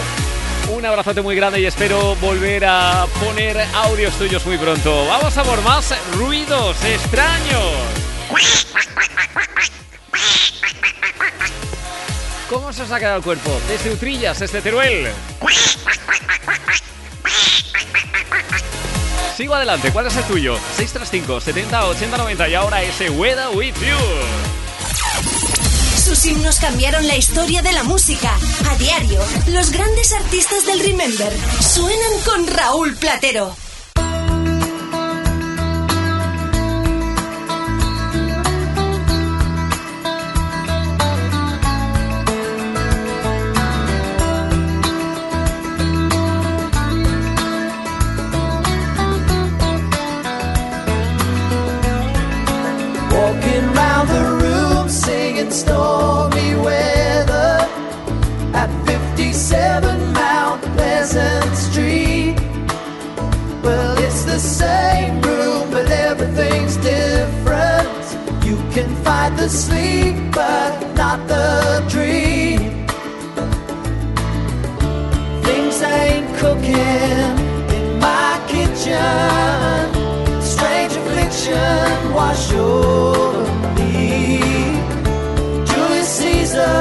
[0.70, 5.06] Un abrazote muy grande y espero volver a poner audios tuyos muy pronto.
[5.06, 7.62] Vamos a por más ruidos extraños.
[12.48, 13.60] ¿Cómo se os ha quedado el cuerpo?
[13.68, 15.08] Desde Utrillas, desde Teruel.
[19.36, 20.56] Sigo adelante, ¿cuál es el tuyo?
[20.76, 24.63] 635 70 80 90 y ahora ese Weather With You.
[26.04, 28.36] Sus himnos cambiaron la historia de la música.
[28.68, 31.32] A diario, los grandes artistas del Remember
[31.62, 33.56] suenan con Raúl Platero.
[61.04, 62.34] Pleasant Street.
[63.62, 68.04] Well, it's the same room, but everything's different.
[68.42, 72.86] You can fight the sleep, but not the dream.
[75.42, 77.36] Things ain't cooking
[77.76, 79.84] in my kitchen.
[80.40, 83.44] Strange affliction wash over
[83.76, 84.38] me.
[85.66, 86.78] Julius Caesar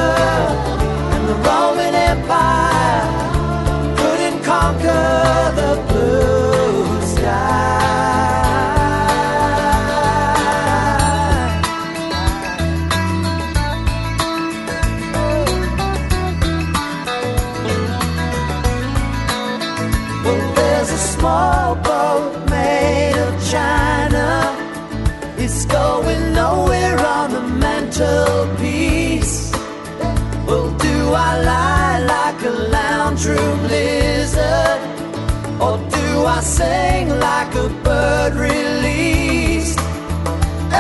[1.14, 3.23] and the Roman Empire
[33.24, 34.82] true blizzard?
[35.62, 39.80] Or do I sing like a bird released?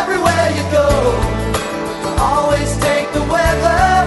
[0.01, 0.89] Everywhere you go,
[2.19, 4.02] always take the weather.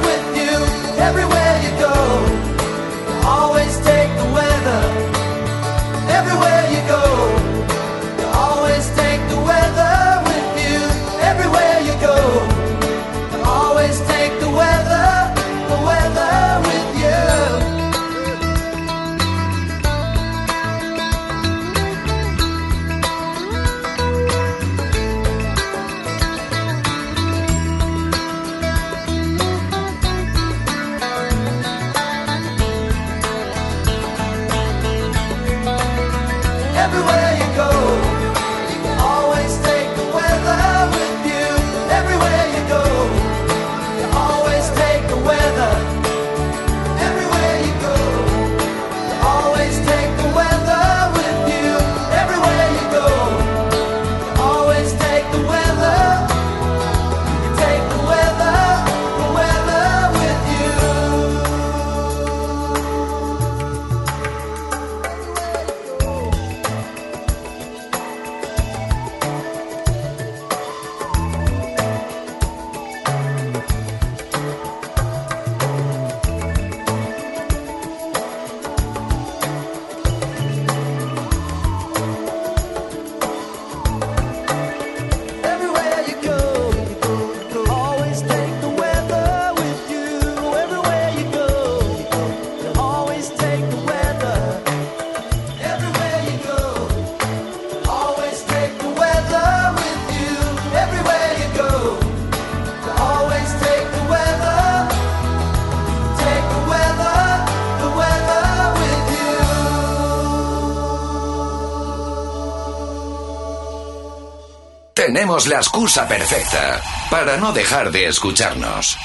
[115.07, 118.99] tenemos la excusa perfecta para no dejar de escucharnos.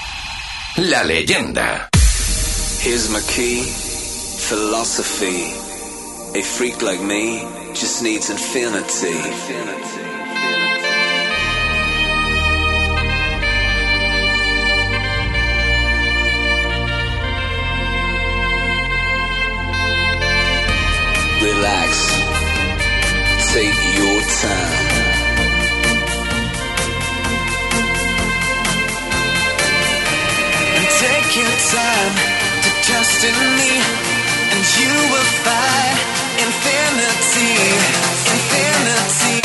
[0.77, 1.89] La leyenda.
[2.81, 3.61] Here's my key,
[4.49, 5.53] philosophy.
[6.33, 7.45] A freak like me
[7.75, 9.13] just needs infinity.
[21.43, 21.91] Relax.
[23.53, 24.80] Take your time.
[31.33, 32.15] Your time
[32.61, 33.71] to trust in me,
[34.51, 35.97] and you will find
[36.43, 37.55] infinity,
[38.27, 39.40] infinity.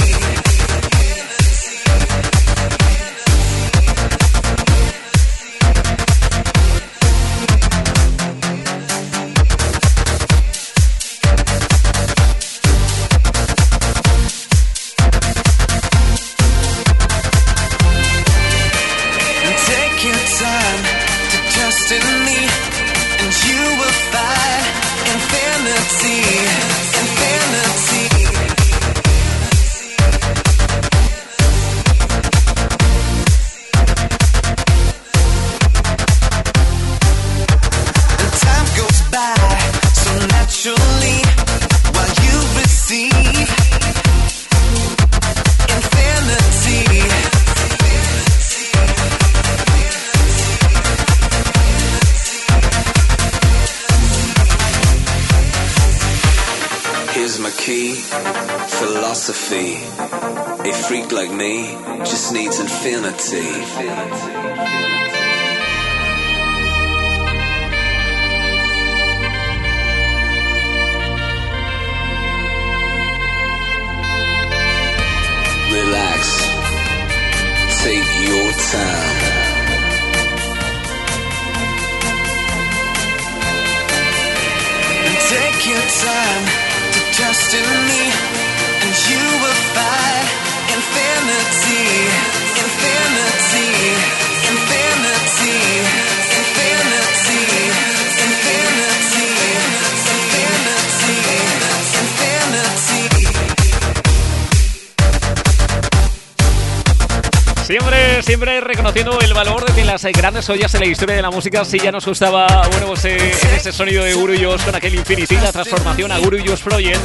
[110.07, 111.65] Eh, grandes ollas en la historia de la música.
[111.65, 115.53] Si ya nos gustaba, bueno, pues eh, ese sonido de Guruyos con aquel Infinity, la
[115.53, 117.01] transformación a Guruyos Project,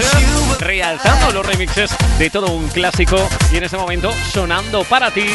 [0.59, 3.17] realzando los remixes de todo un clásico
[3.51, 5.25] y en este momento sonando para ti,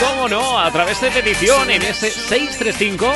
[0.00, 3.12] cómo no, a través de petición en ese 635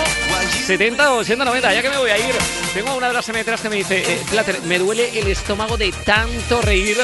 [0.66, 1.74] 70 80 90.
[1.74, 2.35] Ya que me voy a ir,
[2.74, 5.93] tengo una de las emetras que me dice, eh, Plater, me duele el estómago de
[6.05, 6.97] tanto reír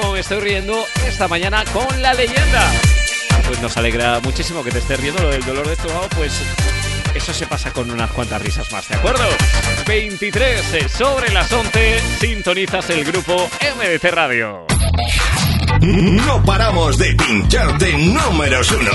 [0.00, 2.89] como me estoy riendo esta mañana con la leyenda.
[3.50, 6.40] Pues nos alegra muchísimo que te estés riendo lo del dolor de estómago, pues
[7.16, 9.24] eso se pasa con unas cuantas risas más, ¿de acuerdo?
[9.88, 14.66] 23 eh, sobre las 11, sintonizas el grupo MDC Radio.
[15.80, 18.92] No paramos de pincharte números uno.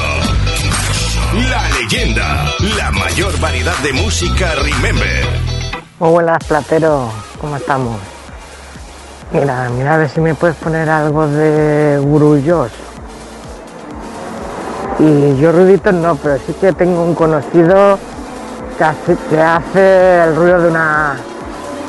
[1.49, 5.25] La leyenda, la mayor variedad de música Remember.
[5.99, 7.11] Muy buenas, Platero.
[7.41, 7.99] ¿Cómo estamos?
[9.33, 12.71] Mira, mira a ver si me puedes poner algo de Gurullos.
[14.99, 17.99] Y yo ruiditos no, pero sí que tengo un conocido
[18.77, 21.17] que hace, que hace el ruido de una,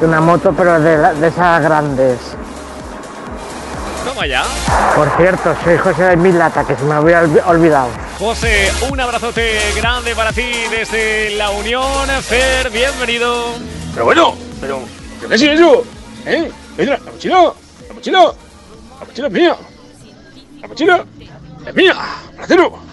[0.01, 2.19] de una moto, pero de, la- de esas grandes.
[4.05, 4.43] Toma ya.
[4.95, 7.89] Por cierto, soy José de Milata, que se me había olvi- olvidado.
[8.19, 12.09] José, un abrazote grande para ti desde la Unión.
[12.23, 13.55] Fer, bienvenido.
[13.93, 14.81] Pero bueno, pero.
[15.29, 15.85] ¿Qué es eso?
[16.25, 16.51] ¿Eh?
[16.79, 17.53] Mira, la mochila.
[17.89, 18.21] La mochila.
[19.01, 19.57] La mochila es mía.
[20.63, 21.05] La mochila
[21.67, 21.95] es mía.
[22.37, 22.86] Platero.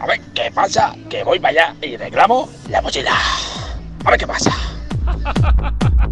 [0.00, 0.94] A ver, ¿qué pasa?
[1.08, 3.12] Que voy para allá y reclamo la mochila.
[4.04, 4.52] A ver qué pasa.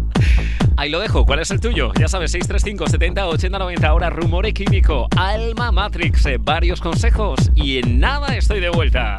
[0.77, 1.25] Ahí lo dejo.
[1.25, 1.91] ¿Cuál es el tuyo?
[1.99, 3.87] Ya sabes, 635 70 80 90.
[3.87, 9.15] Ahora Rumore Químico, Alma Matrix, eh, varios consejos y en nada estoy de vuelta.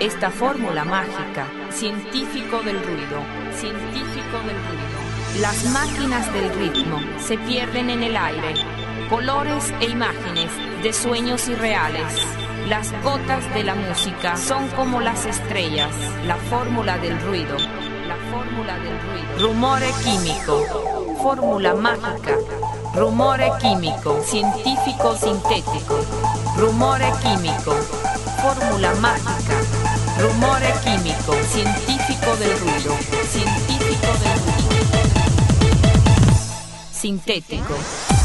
[0.00, 3.20] Esta fórmula mágica, científico del ruido,
[3.52, 5.40] científico del ruido.
[5.40, 8.54] Las máquinas del ritmo se pierden en el aire.
[9.10, 10.52] Colores e imágenes
[10.84, 12.24] de sueños irreales.
[12.68, 15.92] Las gotas de la música son como las estrellas.
[16.28, 17.56] La fórmula del ruido.
[18.06, 19.48] La fórmula del ruido.
[19.48, 20.64] Rumore químico.
[21.20, 22.36] Fórmula mágica.
[22.94, 24.20] Rumore químico.
[24.22, 25.98] Científico sintético.
[26.56, 27.72] Rumore químico.
[28.40, 29.37] Fórmula mágica.
[30.18, 31.32] Rumore químico.
[31.52, 32.96] Científico del ruido.
[33.30, 34.78] Científico del ruido.
[36.92, 38.17] Sintético.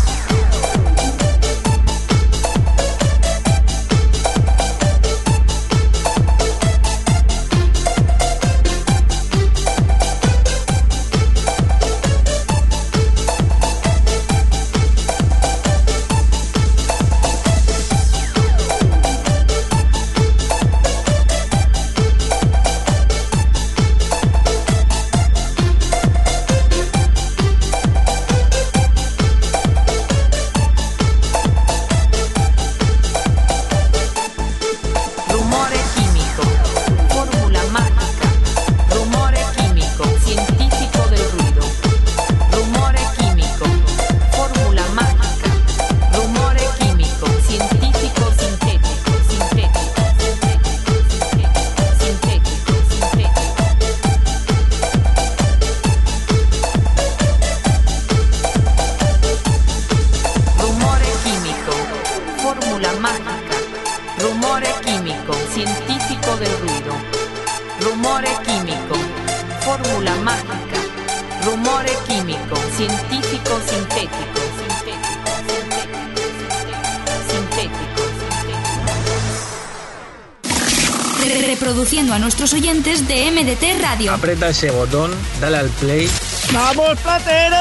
[84.03, 84.13] Radio.
[84.13, 86.09] Aprieta ese botón, dale al play.
[86.51, 87.57] ¡Vamos, Platero!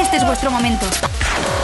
[0.00, 0.86] Este es vuestro momento.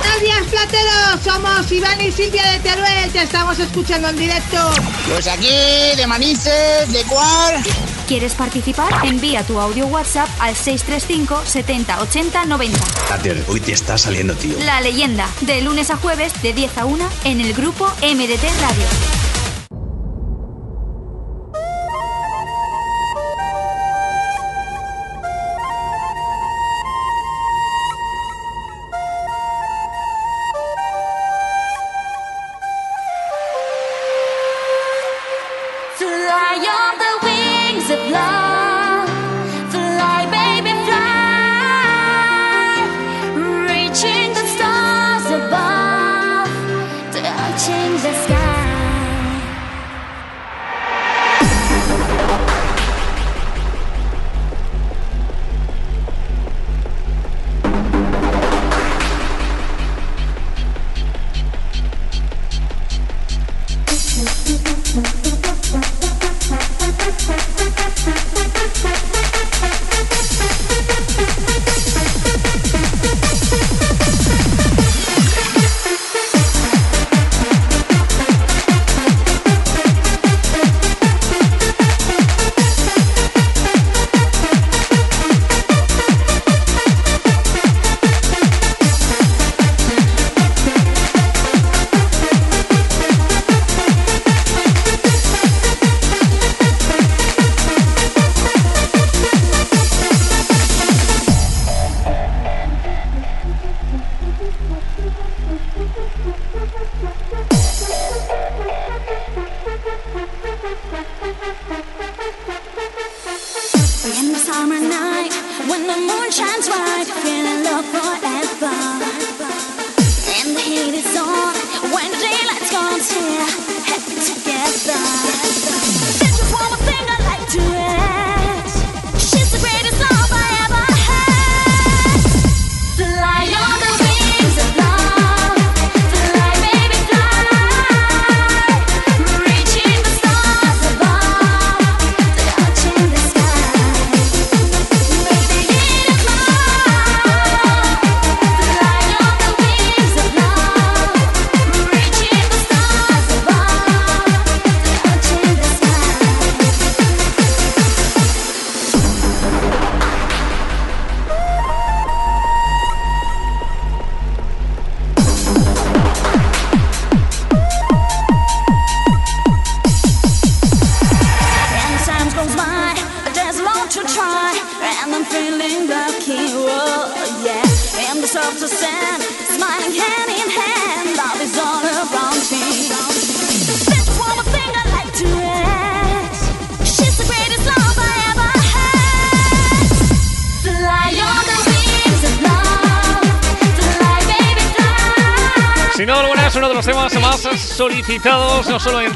[0.01, 1.23] Buenos días, plateros.
[1.25, 3.11] Somos Iván y Silvia de Teruel.
[3.13, 4.71] Te estamos escuchando en directo.
[5.09, 5.49] Pues aquí,
[5.97, 7.55] de Manises, de Cuar.
[8.07, 8.89] ¿Quieres participar?
[9.05, 12.79] Envía tu audio WhatsApp al 635 70 80 90.
[13.07, 14.59] Plater, hoy te está saliendo, tío.
[14.61, 19.18] La leyenda, de lunes a jueves, de 10 a 1, en el grupo MDT Radio.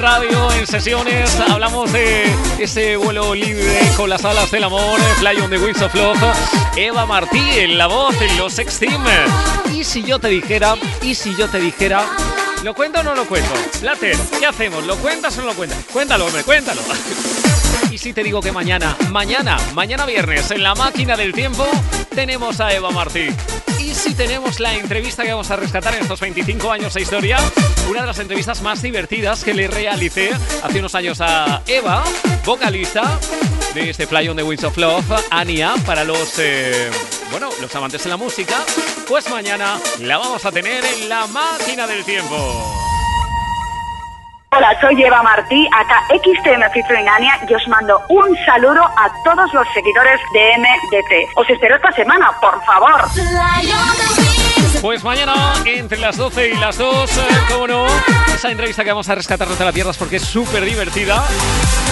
[0.02, 1.38] Radio, en sesiones.
[1.48, 2.24] Hablamos de
[2.58, 6.18] ese vuelo libre con las alas del amor, Fly on the Wings of Love.
[6.76, 9.04] Eva Martí en la voz en los Sex Team.
[9.72, 12.04] Y si yo te dijera, y si yo te dijera,
[12.64, 13.52] ¿lo cuento o no lo cuento?
[13.80, 14.84] Plater, ¿qué hacemos?
[14.86, 15.78] ¿Lo cuentas o no lo cuentas?
[15.92, 16.82] Cuéntalo, hombre, cuéntalo.
[17.92, 21.64] Y si te digo que mañana, mañana, mañana viernes, en la máquina del tiempo,
[22.12, 23.28] tenemos a Eva Martí.
[23.78, 27.38] Y si tenemos la entrevista que vamos a rescatar en estos 25 años de historia,
[27.88, 30.30] una de las entrevistas más divertidas que le realicé
[30.62, 32.04] hace unos años a Eva,
[32.44, 33.18] vocalista
[33.74, 36.90] de este Fly on the Wings of Love, Ania, para los, eh,
[37.30, 38.56] bueno, los amantes de la música,
[39.08, 42.36] pues mañana la vamos a tener en la máquina del tiempo.
[44.54, 49.52] Hola, soy Eva Martí, acá XTM featuring Ania y os mando un saludo a todos
[49.54, 51.38] los seguidores de MDT.
[51.38, 53.00] Os espero esta semana, por favor.
[54.82, 57.86] Pues mañana, entre las 12 y las 2, eh, cómo no,
[58.34, 61.24] esa entrevista que vamos a rescatar no te la pierdas porque es súper divertida.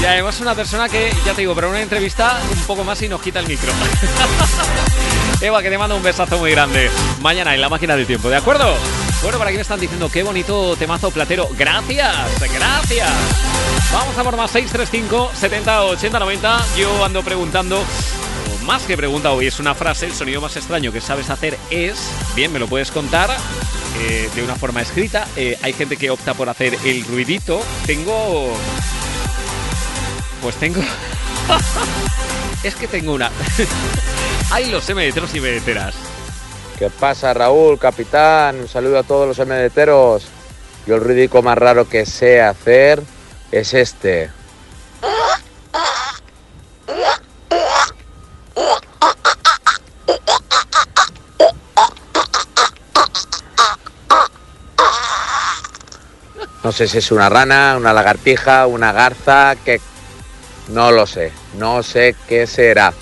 [0.03, 3.09] Y además una persona que, ya te digo, para una entrevista un poco más y
[3.09, 3.73] nos quita el micro.
[5.41, 6.91] Eva, que te mando un besazo muy grande.
[7.21, 8.75] Mañana en la máquina del tiempo, ¿de acuerdo?
[9.23, 11.49] Bueno, por aquí me están diciendo qué bonito temazo platero.
[11.57, 13.13] Gracias, gracias.
[13.93, 16.67] Vamos a por más 635 70 80 90.
[16.77, 17.85] Yo ando preguntando,
[18.67, 20.07] más que pregunta hoy, es una frase.
[20.07, 22.11] El sonido más extraño que sabes hacer es.
[22.49, 23.31] Me lo puedes contar
[23.99, 25.29] eh, de una forma escrita.
[25.37, 27.61] Eh, hay gente que opta por hacer el ruidito.
[27.87, 28.55] Tengo.
[30.43, 30.81] Pues tengo.
[32.65, 33.31] es que tengo una.
[34.53, 35.95] Hay los MDTeros y MDTeras.
[36.79, 38.59] ¿Qué pasa, Raúl, capitán?
[38.59, 40.27] Un saludo a todos los MDTeros.
[40.87, 43.03] Yo el ruidico más raro que sé hacer
[43.53, 44.31] es este.
[56.71, 59.81] No sé si es una rana, una lagartija, una garza, que
[60.69, 62.95] no lo sé, no sé qué será.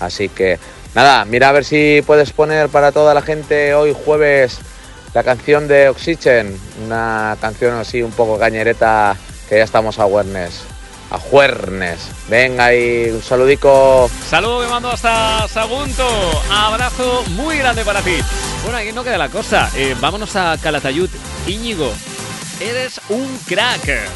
[0.00, 0.58] Así que
[0.96, 4.58] nada, mira a ver si puedes poner para toda la gente hoy jueves
[5.14, 9.16] la canción de Oxygen, una canción así un poco cañereta
[9.48, 10.62] que ya estamos a Juernes.
[11.12, 12.00] A Juernes.
[12.28, 14.10] Venga y un saludico.
[14.28, 16.04] Saludo me mando hasta Sagunto.
[16.50, 18.16] Abrazo muy grande para ti.
[18.64, 19.70] Bueno, aquí no queda la cosa.
[19.76, 21.10] Eh, vámonos a Calatayud.
[21.46, 21.92] Íñigo,
[22.60, 24.08] eres un crack.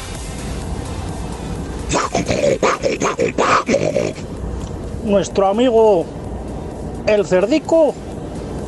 [5.03, 6.05] Nuestro amigo
[7.07, 7.93] el cerdico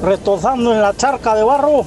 [0.01, 1.85] retozando en la charca de barro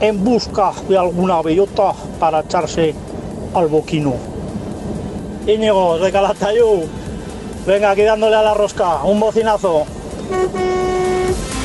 [0.00, 2.94] en busca de alguna bellota para echarse
[3.54, 4.14] al boquino.
[5.46, 6.84] Íñigo de Calatayud,
[7.66, 9.86] venga aquí dándole a la rosca, un bocinazo.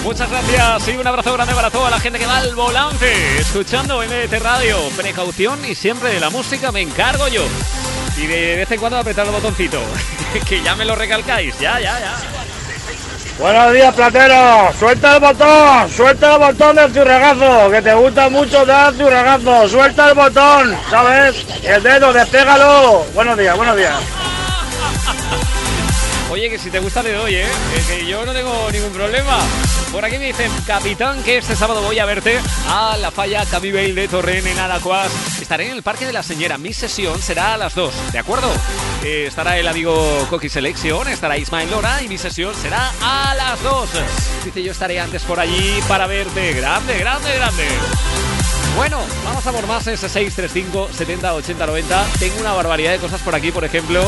[0.07, 3.97] Muchas gracias y un abrazo grande para toda la gente que va al volante, escuchando
[3.97, 4.77] MDT Radio.
[4.95, 7.43] Precaución y siempre de la música me encargo yo.
[8.15, 9.81] Y de vez en cuando apretar el botoncito,
[10.47, 12.15] que ya me lo recalcáis, ya, ya, ya.
[13.37, 14.71] Buenos días, platero.
[14.79, 19.67] Suelta el botón, suelta el botón del churragazo, que te gusta mucho dar churragazo.
[19.67, 21.45] Suelta el botón, ¿sabes?
[21.63, 23.05] El dedo, despégalo.
[23.13, 23.95] Buenos días, buenos días.
[26.31, 27.47] Oye, que si te gusta le doy, ¿eh?
[27.89, 29.37] Que yo no tengo ningún problema.
[29.97, 33.95] Por aquí me dicen, capitán, que este sábado voy a verte a la falla Cabibel
[33.95, 35.11] de Torren en Aracuas.
[35.41, 36.59] Estaré en el Parque de la Señora.
[36.59, 38.47] Mi sesión será a las 2, ¿de acuerdo?
[39.03, 43.63] Eh, estará el amigo Coqui Selección, estará Ismael Lora y mi sesión será a las
[43.63, 43.89] 2.
[44.45, 46.53] Dice, yo estaré antes por allí para verte.
[46.53, 47.67] Grande, grande, grande.
[48.77, 52.07] Bueno, vamos a por más ese 635 70 80 90.
[52.19, 54.07] Tengo una barbaridad de cosas por aquí, por ejemplo,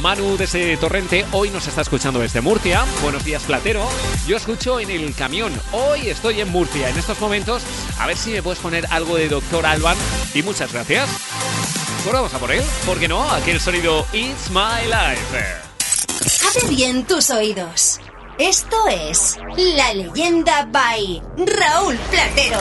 [0.00, 2.84] Manu desde Torrente hoy nos está escuchando desde Murcia.
[3.02, 3.88] Buenos días, Platero.
[4.26, 5.52] Yo escucho en el camión.
[5.72, 6.90] Hoy estoy en Murcia.
[6.90, 7.62] En estos momentos,
[7.98, 9.96] a ver si me puedes poner algo de Doctor Alban.
[10.34, 11.08] Y muchas gracias.
[12.04, 12.62] Pues vamos a por él.
[12.84, 13.30] ¿Por qué no?
[13.30, 15.38] Aquí el sonido It's My Life.
[16.46, 18.00] Abre bien tus oídos.
[18.38, 22.60] Esto es La Leyenda by Raúl Platero.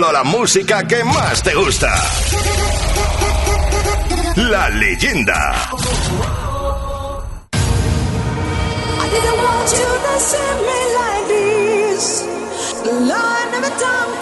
[0.00, 1.92] solo la música que más te gusta.
[4.36, 5.68] La leyenda.
[8.98, 12.24] I didn't want you to see me like this.
[12.86, 14.19] Lord, never done.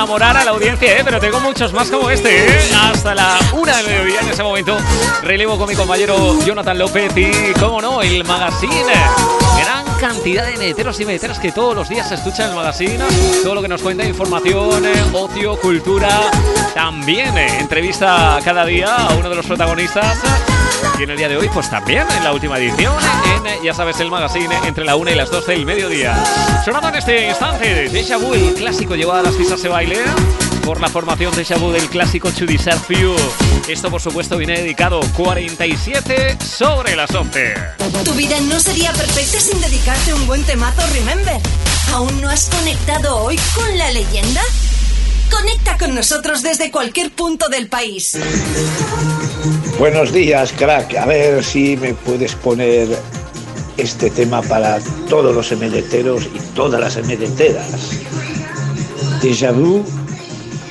[0.00, 1.02] Enamorar a la audiencia, ¿eh?
[1.04, 2.46] pero tengo muchos más como este.
[2.46, 2.58] ¿eh?
[2.74, 4.78] Hasta la una del mediodía en ese momento
[5.22, 8.94] relevo con mi compañero Jonathan López y, cómo no, el magazine.
[9.62, 12.98] Gran cantidad de meteros y meteras que todos los días se escucha en el magazine.
[13.42, 16.08] Todo lo que nos cuenta, información, eh, ocio, cultura.
[16.72, 20.18] También eh, entrevista cada día a uno de los protagonistas.
[21.00, 22.94] Y en el día de hoy, pues también en la última edición,
[23.46, 26.22] en, ya sabes, el magazine entre la 1 y las 12 del mediodía.
[26.62, 29.96] Sonando en este instante, Deja Vu, el clásico llevado a las pistas se baile
[30.62, 33.16] por la formación de Shabu del clásico Chudisar Few.
[33.66, 37.54] Esto, por supuesto, viene dedicado 47 sobre las 11.
[38.04, 41.40] Tu vida no sería perfecta sin dedicarte un buen temazo, remember.
[41.94, 44.42] ¿Aún no has conectado hoy con la leyenda?
[45.30, 48.18] Conecta con nosotros desde cualquier punto del país.
[49.78, 50.96] Buenos días, crack.
[50.96, 52.88] A ver si me puedes poner
[53.76, 54.78] este tema para
[55.08, 57.70] todos los emedeteros y todas las emedeteras.
[59.22, 59.84] Déjà vu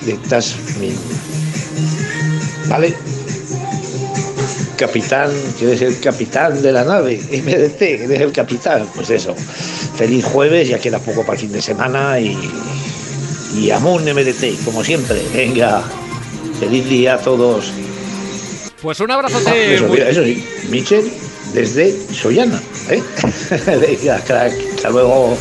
[0.05, 0.97] de Tasmin.
[2.67, 2.95] ¿Vale?
[4.77, 7.17] Capitán, ¿quieres el capitán de la nave?
[7.17, 8.87] MDT, eres el capitán.
[8.95, 9.35] Pues eso.
[9.97, 12.37] Feliz jueves, ya queda poco para el fin de semana y.
[13.53, 15.21] Y Amun MDT, como siempre.
[15.33, 15.83] Venga.
[16.59, 17.71] Feliz día a todos.
[18.81, 19.75] Pues un Ah, abrazote.
[19.75, 21.11] eso, muy- mira, eso sí, Michel
[21.53, 22.61] desde Sollana.
[22.89, 23.01] ¿eh?
[23.79, 25.37] Venga, crack, hasta luego.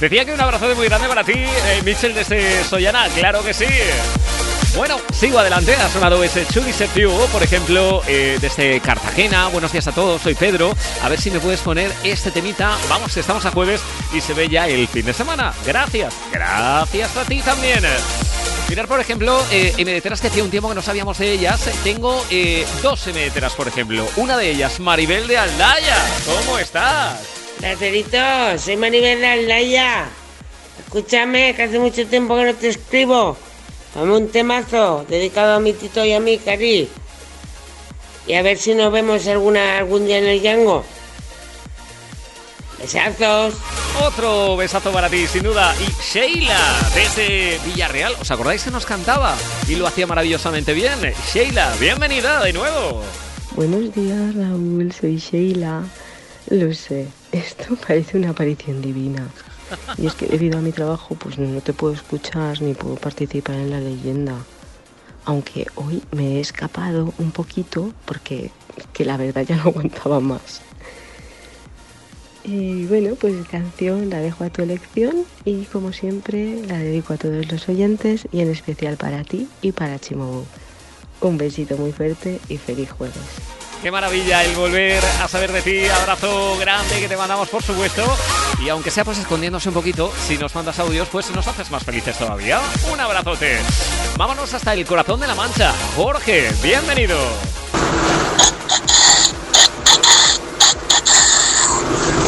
[0.00, 3.66] Decía que un abrazote muy grande para ti, eh, Mitchell desde Sollana, claro que sí.
[4.76, 9.48] Bueno, sigo adelante, ha sonado ese Chudi Few, por ejemplo, eh, desde Cartagena.
[9.48, 10.72] Buenos días a todos, soy Pedro.
[11.02, 12.78] A ver si me puedes poner este temita.
[12.88, 13.80] Vamos, estamos a jueves
[14.14, 15.52] y se ve ya el fin de semana.
[15.66, 17.80] Gracias, gracias a ti también.
[18.68, 21.68] Mirar, por ejemplo, eh, emedeteras que hacía un tiempo que no sabíamos de ellas.
[21.82, 24.06] Tengo eh, dos emedeteras, por ejemplo.
[24.16, 25.96] Una de ellas, Maribel de Aldaya.
[26.24, 27.18] ¿Cómo estás?
[27.58, 28.18] Placerito,
[28.56, 30.08] soy Maribel de Aldaya.
[30.78, 33.36] Escúchame, que hace mucho tiempo que no te escribo.
[33.94, 36.88] Dame un temazo dedicado a mi tito y a mi cari.
[38.26, 40.84] Y a ver si nos vemos alguna, algún día en el Yango.
[42.78, 43.54] Besazos.
[44.00, 45.74] Otro besazo para ti, sin duda.
[45.80, 46.58] Y Sheila,
[46.94, 48.14] desde Villarreal.
[48.20, 49.36] ¿Os acordáis que nos cantaba?
[49.68, 50.98] Y lo hacía maravillosamente bien.
[51.32, 53.02] Sheila, bienvenida de nuevo.
[53.56, 54.92] Buenos días, Raúl.
[54.98, 55.82] Soy Sheila.
[56.48, 59.28] Lo sé, esto parece una aparición divina.
[59.98, 63.56] Y es que debido a mi trabajo, pues no te puedo escuchar ni puedo participar
[63.56, 64.34] en la leyenda.
[65.24, 68.50] Aunque hoy me he escapado un poquito porque
[68.92, 70.62] que la verdad ya no aguantaba más.
[72.42, 77.18] Y bueno, pues canción la dejo a tu elección y como siempre la dedico a
[77.18, 80.44] todos los oyentes y en especial para ti y para Chimobu.
[81.20, 83.14] Un besito muy fuerte y feliz jueves.
[83.82, 85.88] Qué maravilla el volver a saber de ti.
[85.88, 88.04] Abrazo grande que te mandamos, por supuesto.
[88.62, 91.82] Y aunque sea pues escondiéndose un poquito, si nos mandas audios, pues nos haces más
[91.82, 92.60] felices todavía.
[92.92, 93.58] Un abrazote.
[94.18, 95.72] Vámonos hasta el corazón de la mancha.
[95.96, 97.16] Jorge, bienvenido.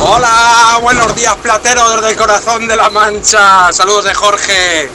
[0.04, 3.72] Hola, buenos días plateros desde el corazón de la Mancha.
[3.72, 4.90] Saludos de Jorge.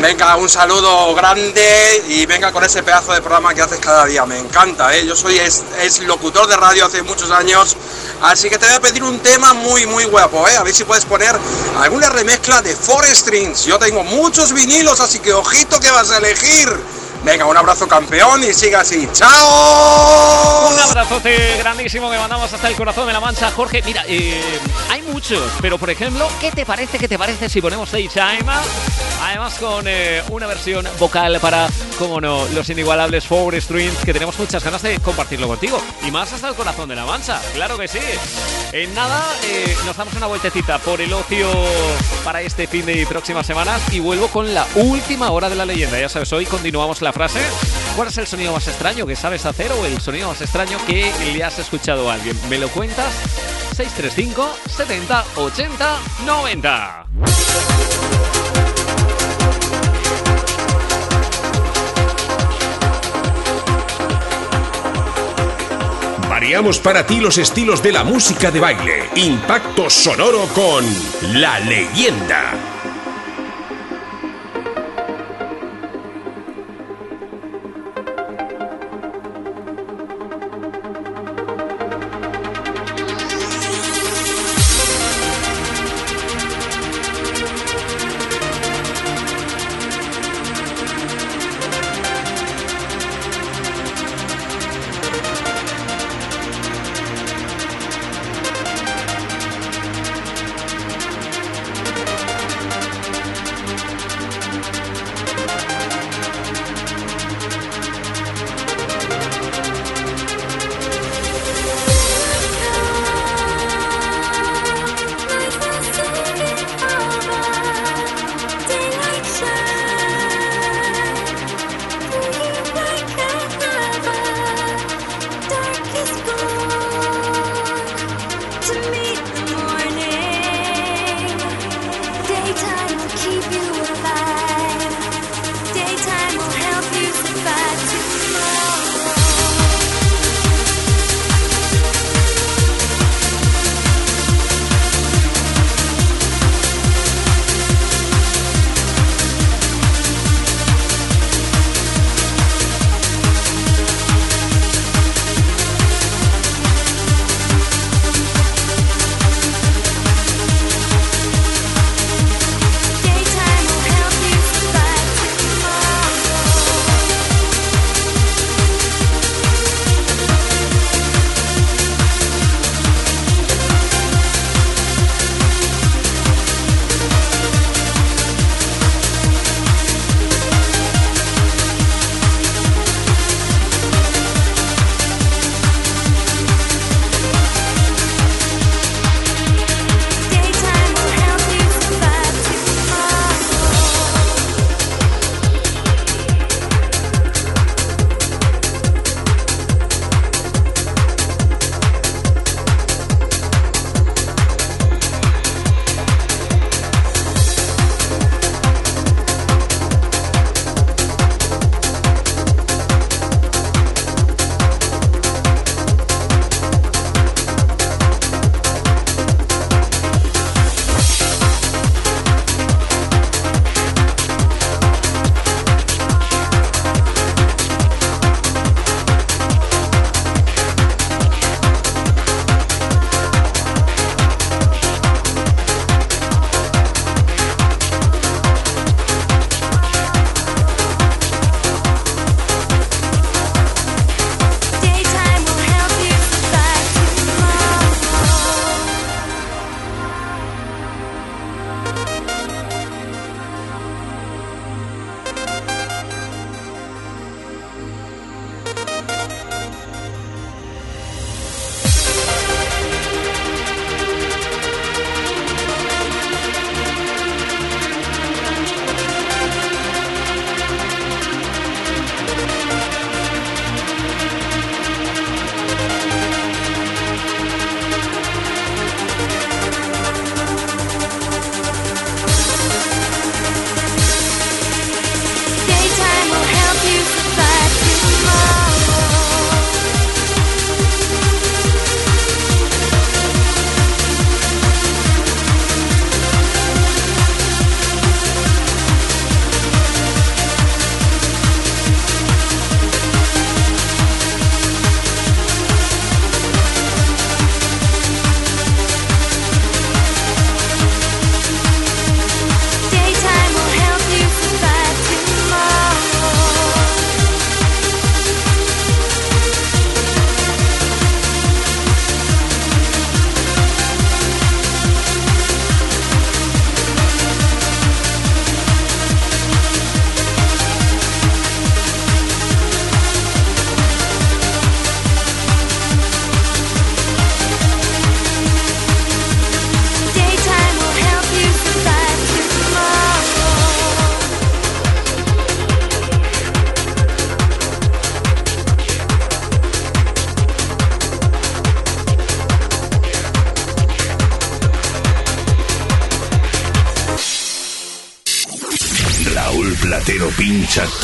[0.00, 4.26] Venga, un saludo grande y venga con ese pedazo de programa que haces cada día.
[4.26, 5.06] Me encanta, ¿eh?
[5.06, 7.76] Yo soy es, locutor de radio hace muchos años,
[8.20, 10.56] así que te voy a pedir un tema muy, muy guapo, ¿eh?
[10.56, 11.34] A ver si puedes poner
[11.80, 13.64] alguna remezcla de Forest Strings.
[13.64, 16.68] Yo tengo muchos vinilos, así que ojito que vas a elegir.
[17.26, 19.08] Venga, un abrazo campeón y siga así.
[19.12, 20.68] ¡Chao!
[20.70, 23.50] Un abrazote grandísimo que mandamos hasta el corazón de la mancha.
[23.50, 24.40] Jorge, mira, eh,
[24.88, 28.44] hay muchos, pero por ejemplo, ¿qué te parece, qué te parece si ponemos Time?
[29.20, 31.66] Además con eh, una versión vocal para,
[31.98, 35.82] como no, los inigualables Forward Streams, que tenemos muchas ganas de compartirlo contigo.
[36.06, 37.98] Y más hasta el corazón de la mancha, claro que sí.
[38.70, 41.48] En nada, eh, nos damos una vueltecita por el ocio
[42.22, 45.98] para este fin de próximas semanas y vuelvo con la última hora de la leyenda.
[45.98, 47.15] Ya sabes, hoy continuamos la
[47.96, 51.10] ¿Cuál es el sonido más extraño que sabes hacer o el sonido más extraño que
[51.32, 52.36] le has escuchado a alguien?
[52.50, 53.10] ¿Me lo cuentas?
[53.74, 57.06] 635 70 80 90.
[66.28, 69.08] Variamos para ti los estilos de la música de baile.
[69.14, 70.84] Impacto sonoro con
[71.32, 72.75] La Leyenda.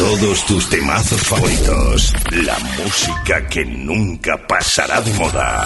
[0.02, 2.12] Todos tus temazos favoritos.
[2.44, 5.64] La música que nunca pasará de moda.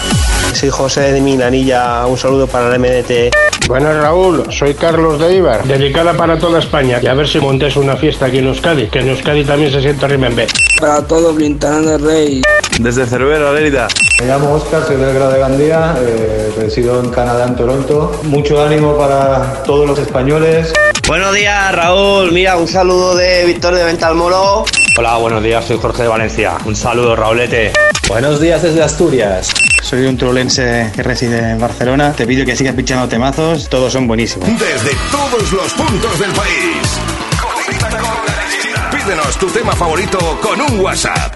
[0.53, 3.33] Soy José de Milanilla, un saludo para la MDT.
[3.67, 6.99] Buenas Raúl, soy Carlos de Ibar, dedicada para toda España.
[7.01, 9.81] Y a ver si montes una fiesta aquí en Euskadi, que en Euskadi también se
[9.81, 10.47] siente Remember.
[10.79, 12.43] Para todo Blintana Rey.
[12.79, 13.87] Desde Cervera, Lérida.
[14.19, 18.19] Me llamo Oscar, soy del Grado de Gandía, eh, resido en Canadá, en Toronto.
[18.23, 20.73] Mucho ánimo para todos los españoles.
[21.07, 22.31] Buenos días, Raúl.
[22.31, 24.65] Mira, un saludo de Víctor de Ventalmoro.
[24.97, 26.57] Hola, buenos días, soy Jorge de Valencia.
[26.65, 27.73] Un saludo, Raulete.
[28.07, 29.53] Buenos días desde Asturias.
[29.83, 32.11] Soy un trolense que reside en Barcelona.
[32.13, 34.49] Te pido que sigas pinchando temazos, todos son buenísimos.
[34.49, 36.99] Desde todos los puntos del país.
[37.39, 41.35] Conecta con la Pídenos tu tema favorito con un WhatsApp.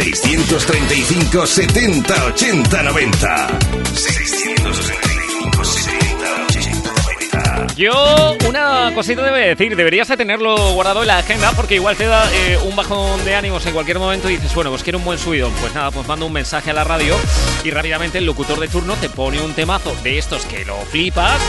[0.00, 3.48] 635 70 80 90.
[3.94, 5.09] 635 70 80 90.
[7.80, 12.04] Yo una cosita debe decir, deberías de tenerlo guardado en la agenda porque igual te
[12.04, 15.04] da eh, un bajón de ánimos en cualquier momento y dices, bueno, pues quiero un
[15.06, 15.50] buen subidón.
[15.62, 17.16] Pues nada, pues mando un mensaje a la radio
[17.64, 21.40] y rápidamente el locutor de turno te pone un temazo de estos que lo flipas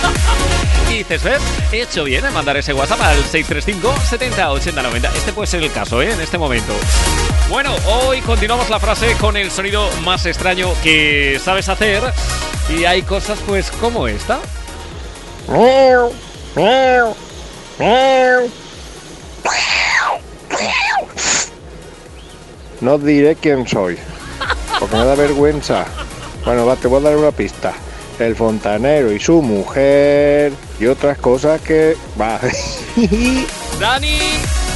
[0.90, 1.40] y dices, ¿ves?
[1.72, 5.08] He hecho bien en mandar ese WhatsApp al 635 70 80 90.
[5.14, 6.12] Este puede ser el caso, ¿eh?
[6.12, 6.74] En este momento.
[7.48, 12.02] Bueno, hoy continuamos la frase con el sonido más extraño que sabes hacer
[12.68, 14.40] y hay cosas pues como esta.
[22.80, 23.98] No diré quién soy,
[24.78, 25.86] porque me da vergüenza.
[26.44, 27.72] Bueno, va, te voy a dar una pista.
[28.18, 31.96] El fontanero y su mujer y otras cosas que...
[32.20, 32.40] Va.
[33.80, 34.18] Dani,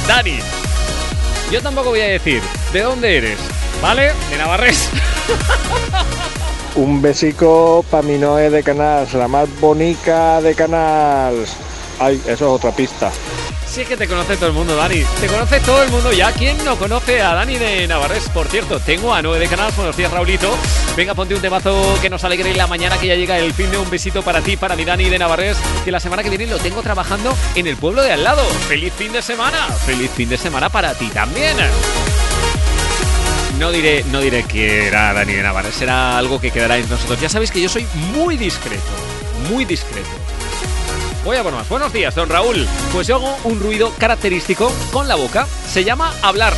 [0.07, 0.39] Dani.
[1.51, 2.41] Yo tampoco voy a decir
[2.71, 3.37] de dónde eres,
[3.81, 4.11] ¿vale?
[4.29, 4.89] De Navarres.
[6.75, 11.55] Un besico para mi Noé de Canals, la más bonita de Canals.
[11.99, 13.11] Ay, eso es otra pista.
[13.67, 15.03] Sí que te conoce todo el mundo, Dani.
[15.21, 16.31] Te conoce todo el mundo ya.
[16.31, 18.27] ¿Quién no conoce a Dani de Navarres?
[18.29, 19.75] Por cierto, tengo a Noé de Canals.
[19.75, 20.55] Buenos días, Raulito.
[20.97, 23.77] Venga, ponte un temazo que nos alegre la mañana, que ya llega el fin de
[23.77, 26.57] un besito para ti, para mi Dani de Navarres, que la semana que viene lo
[26.57, 28.43] tengo trabajando en el pueblo de al lado.
[28.67, 29.67] ¡Feliz fin de semana!
[29.85, 31.57] ¡Feliz fin de semana para ti también!
[33.59, 37.19] No diré, no diré que era Dani de Navarres, será algo que quedará en nosotros.
[37.21, 38.81] Ya sabéis que yo soy muy discreto,
[39.49, 40.09] muy discreto.
[41.23, 41.69] Voy a por más.
[41.69, 42.67] Buenos días, don Raúl.
[42.91, 45.47] Pues yo hago un ruido característico con la boca.
[45.69, 46.53] Se llama hablar.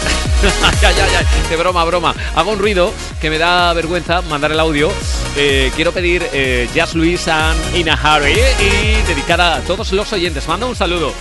[0.81, 1.23] ya, ya, ya.
[1.49, 2.15] De broma, broma.
[2.35, 2.91] Hago un ruido
[3.21, 4.91] que me da vergüenza mandar el audio.
[5.37, 10.47] Eh, quiero pedir eh, Jazz Luis and Ina Harry y dedicada a todos los oyentes.
[10.47, 11.13] Manda un saludo.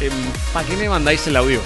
[0.00, 0.12] Em,
[0.52, 1.60] ¿Para qué me mandáis el audio?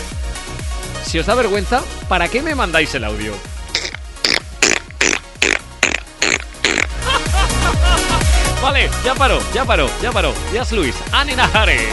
[1.09, 3.33] Si os da vergüenza, ¿para qué me mandáis el audio?
[8.63, 10.35] Vale, ya paró, ya paró, ya paró.
[10.53, 11.89] Ya es Luis, Anina Hare.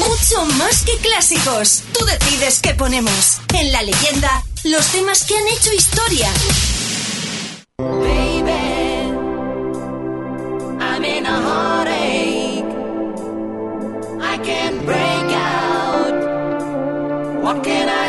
[0.00, 1.84] Mucho más que clásicos.
[1.92, 3.38] Tú decides qué ponemos.
[3.54, 6.28] En la leyenda, los temas que han hecho historia.
[7.78, 9.12] Baby,
[10.80, 12.64] I'm in a heartache.
[14.20, 15.15] I can't break
[17.62, 18.05] can I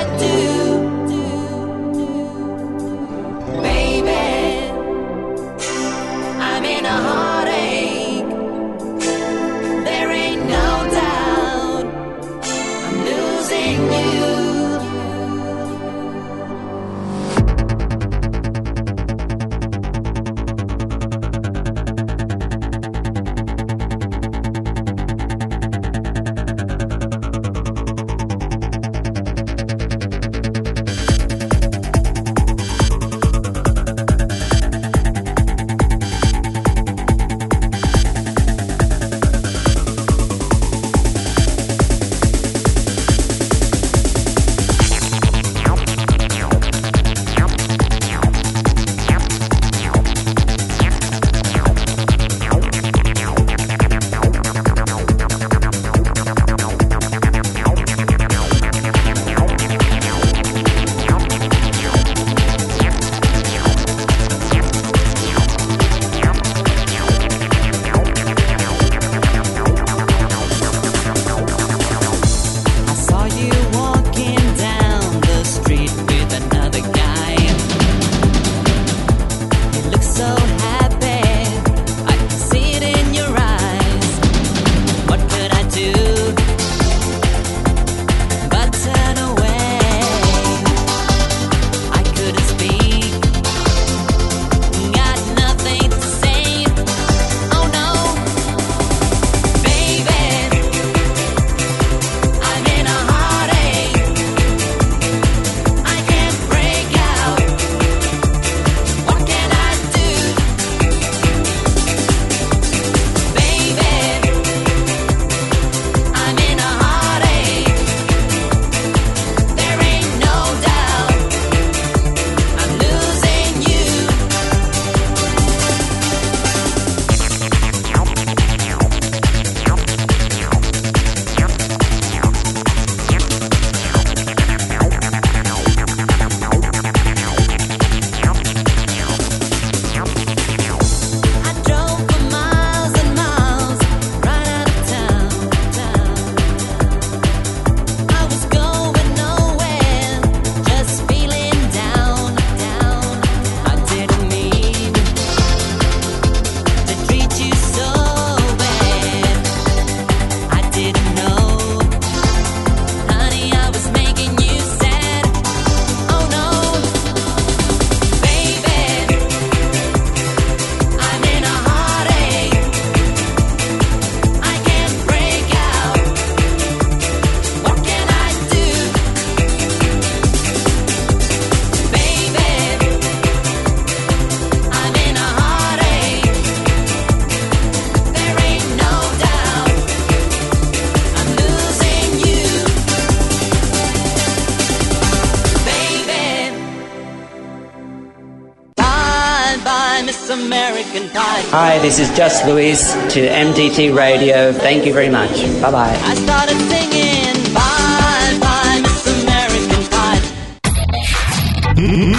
[201.78, 204.52] Hi, this is Just Luis to MDT Radio.
[204.52, 205.30] Thank you very much.
[205.62, 205.96] Bye bye.
[206.12, 210.22] I started singing bye, bye, Miss American Pie.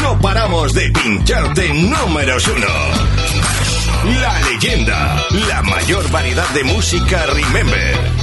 [0.01, 2.73] No paramos de pincharte números uno.
[4.21, 8.18] La leyenda, la mayor variedad de música Remember.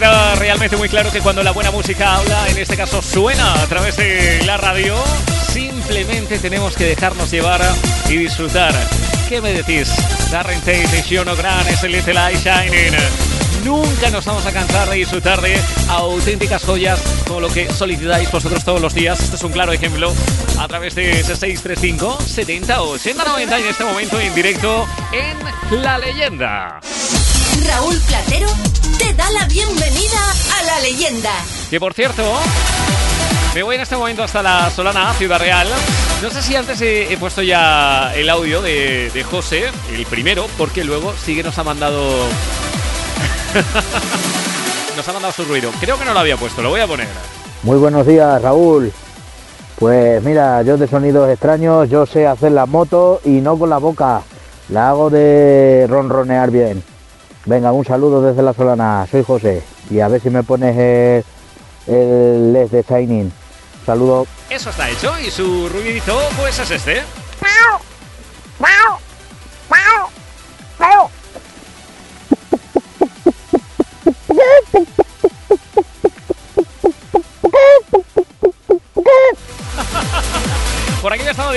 [0.00, 3.66] Queda realmente muy claro que cuando la buena música habla, en este caso suena a
[3.68, 4.96] través de la radio,
[5.52, 7.60] simplemente tenemos que dejarnos llevar
[8.08, 8.74] y disfrutar.
[9.28, 9.94] ¿Qué me decís?
[10.32, 12.92] Darren Tate, Shiono Gran, ese Little Eye Shining.
[13.64, 15.56] Nunca nos vamos a cansar de disfrutar de
[15.88, 19.20] auténticas joyas como lo que solicitáis vosotros todos los días.
[19.20, 20.12] Este es un claro ejemplo
[20.58, 25.98] a través de ese 635 70 80 90 en este momento en directo en La
[25.98, 26.80] Leyenda.
[27.66, 28.48] Raúl Platero
[28.98, 30.18] te da la bienvenida
[30.58, 31.30] a la leyenda.
[31.70, 32.22] Que por cierto,
[33.54, 35.68] me voy en este momento hasta la Solana, Ciudad Real.
[36.22, 40.46] No sé si antes he, he puesto ya el audio de, de José, el primero,
[40.58, 42.26] porque luego sí que nos ha mandado.
[44.96, 45.70] nos ha mandado su ruido.
[45.80, 47.08] Creo que no lo había puesto, lo voy a poner.
[47.62, 48.92] Muy buenos días, Raúl.
[49.78, 53.78] Pues mira, yo de sonidos extraños, yo sé hacer la moto y no con la
[53.78, 54.22] boca.
[54.68, 56.82] La hago de ronronear bien.
[57.46, 59.06] Venga, un saludo desde la Solana.
[59.10, 59.62] Soy José.
[59.90, 63.32] Y a ver si me pones el, el LED de Shining.
[63.84, 64.26] Saludo.
[64.48, 67.02] Eso está hecho y su ruidito, pues es este.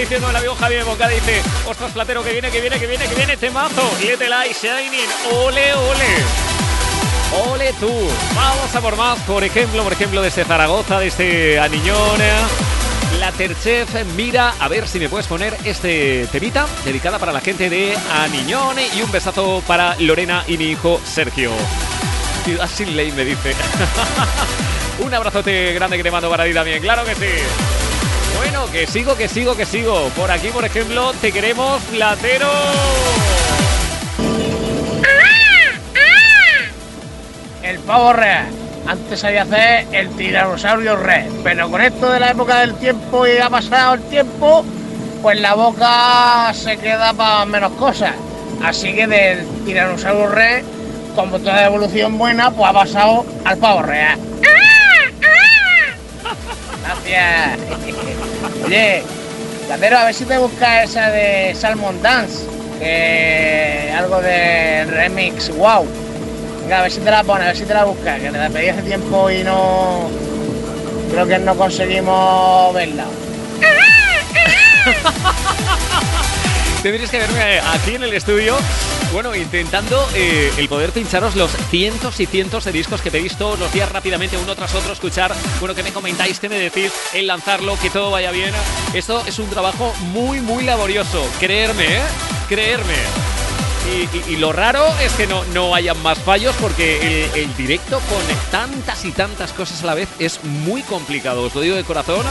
[0.07, 3.15] Diciendo el amigo Javier Boca, dice, ostras, platero, que viene, que viene, que viene, que
[3.15, 3.35] viene.
[3.35, 7.51] Let the light shining, ole, ole.
[7.51, 7.91] Ole tú.
[8.33, 12.21] Vamos a por más, por ejemplo, por ejemplo, desde Zaragoza, desde Aniñón.
[13.19, 17.69] La Terchef mira a ver si me puedes poner este temita dedicada para la gente
[17.69, 21.51] de Aniñón y un besazo para Lorena y mi hijo Sergio.
[22.45, 23.53] Ciudad ley me dice.
[24.99, 27.76] un abrazote grande que te mando para ti también, claro que sí.
[28.37, 30.09] Bueno, que sigo, que sigo, que sigo.
[30.15, 32.49] Por aquí, por ejemplo, te queremos, platero.
[37.63, 38.47] El pavo real.
[38.87, 43.37] Antes sabía hacer el tiranosaurio rex, pero con esto de la época del tiempo y
[43.37, 44.63] ha pasado el tiempo,
[45.21, 48.13] pues la boca se queda para menos cosas.
[48.63, 50.65] Así que del tiranosaurio rex,
[51.15, 54.17] como toda evolución buena, pues ha pasado al pavo real.
[56.83, 58.26] Gracias.
[58.65, 59.03] Oye,
[59.67, 62.45] Platero, a ver si te buscas esa de Salmon Dance,
[63.95, 65.85] algo de remix, wow.
[66.61, 68.37] Venga, a ver si te la pones, a ver si te la buscas, que te
[68.37, 70.09] la pedí hace tiempo y no.
[71.11, 73.05] Creo que no conseguimos verla.
[76.83, 78.57] Tendréis que verme aquí en el estudio,
[79.11, 83.59] bueno, intentando eh, el poder pincharos los cientos y cientos de discos que pedís todos
[83.59, 87.27] los días rápidamente, uno tras otro, escuchar, bueno, que me comentáis, que me decís, el
[87.27, 88.53] lanzarlo, que todo vaya bien.
[88.93, 92.01] Esto es un trabajo muy, muy laborioso, creerme, ¿eh?
[92.47, 92.95] Creerme.
[94.27, 98.21] Y, lo raro es que no, no hayan más fallos porque el, el directo con
[98.51, 101.43] tantas y tantas cosas a la vez es muy complicado.
[101.43, 102.25] Os lo digo de corazón,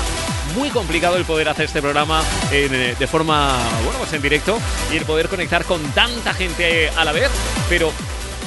[0.57, 4.59] muy complicado el poder hacer este programa eh, de forma, bueno, pues en directo
[4.93, 7.31] y el poder conectar con tanta gente a la vez,
[7.69, 7.93] pero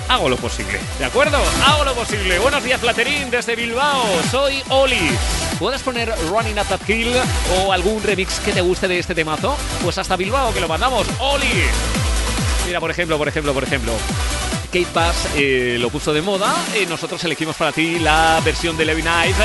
[0.08, 1.38] hago lo posible, ¿de acuerdo?
[1.66, 2.40] Hago lo posible.
[2.40, 4.04] Buenos días, Platerín, desde Bilbao.
[4.32, 5.12] Soy Oli.
[5.60, 7.14] ¿Puedes poner Running Up That Hill
[7.58, 9.56] o algún remix que te guste de este temazo?
[9.84, 11.06] Pues hasta Bilbao que lo mandamos.
[11.20, 11.64] Oli.
[12.66, 13.94] Mira, por ejemplo, por ejemplo, por ejemplo.
[14.68, 16.56] Kate Bass eh, lo puso de moda.
[16.76, 19.36] eh, nosotros elegimos para ti la versión de Levin Knight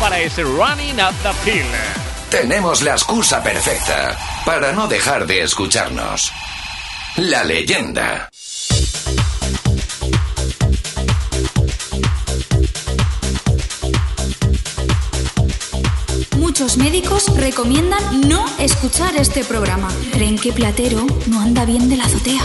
[0.00, 1.64] para ese Running Up That Hill.
[2.40, 6.32] Tenemos la excusa perfecta para no dejar de escucharnos.
[7.18, 8.28] La leyenda.
[16.36, 19.88] Muchos médicos recomiendan no escuchar este programa.
[20.12, 22.42] Creen que Platero no anda bien de la azotea.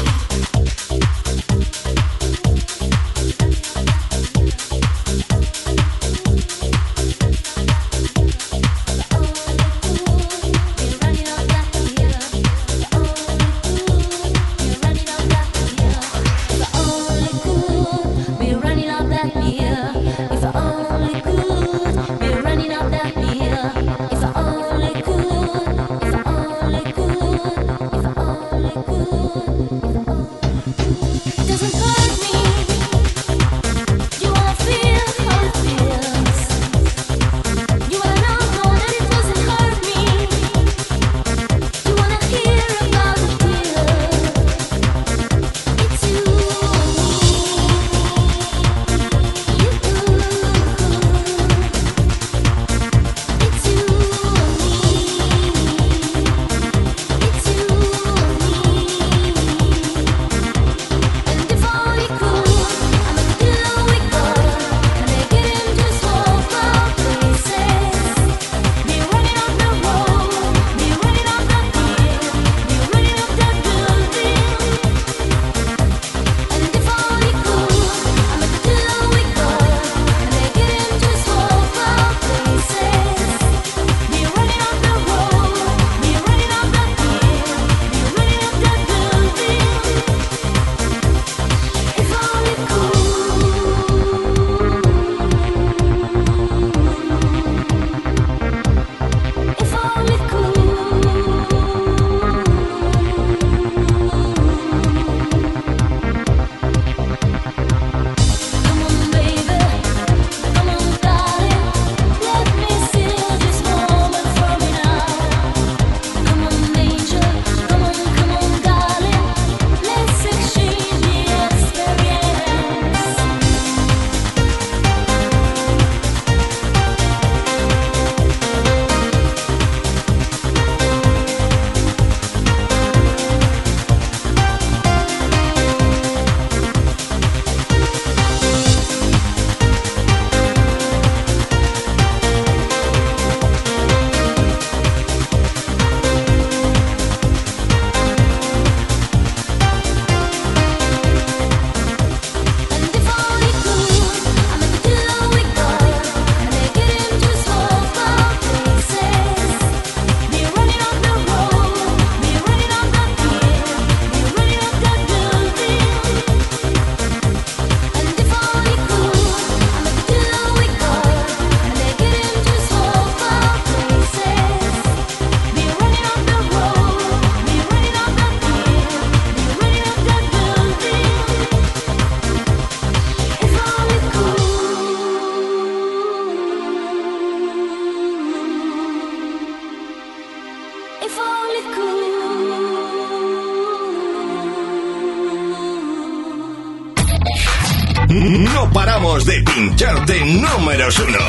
[200.10, 201.20] Pincharte números uno.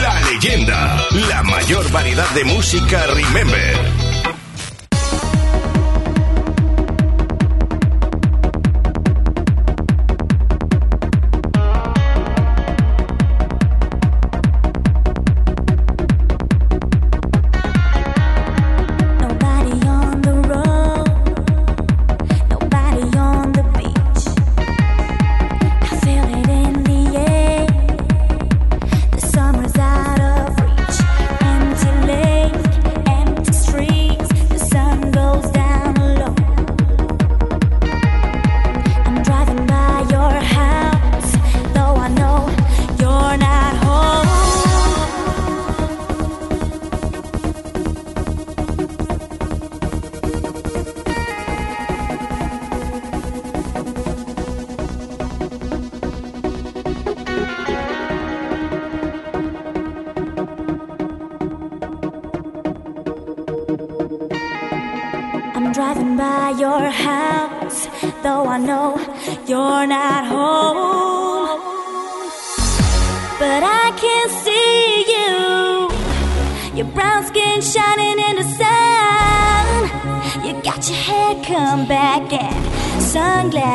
[0.00, 3.97] La leyenda, la mayor variedad de música Remember.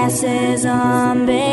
[0.10, 1.53] Sunglasses on, baby.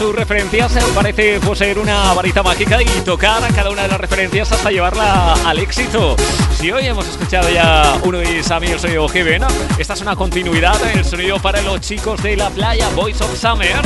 [0.00, 0.72] Sus referencias.
[0.94, 5.58] Parece poseer una varita mágica y tocar cada una de las referencias hasta llevarla al
[5.58, 6.16] éxito.
[6.58, 9.42] Si hoy hemos escuchado ya uno de Sammy, el sonido Heaven,
[9.78, 13.76] esta es una continuidad del sonido para los chicos de la playa Boys of Summer,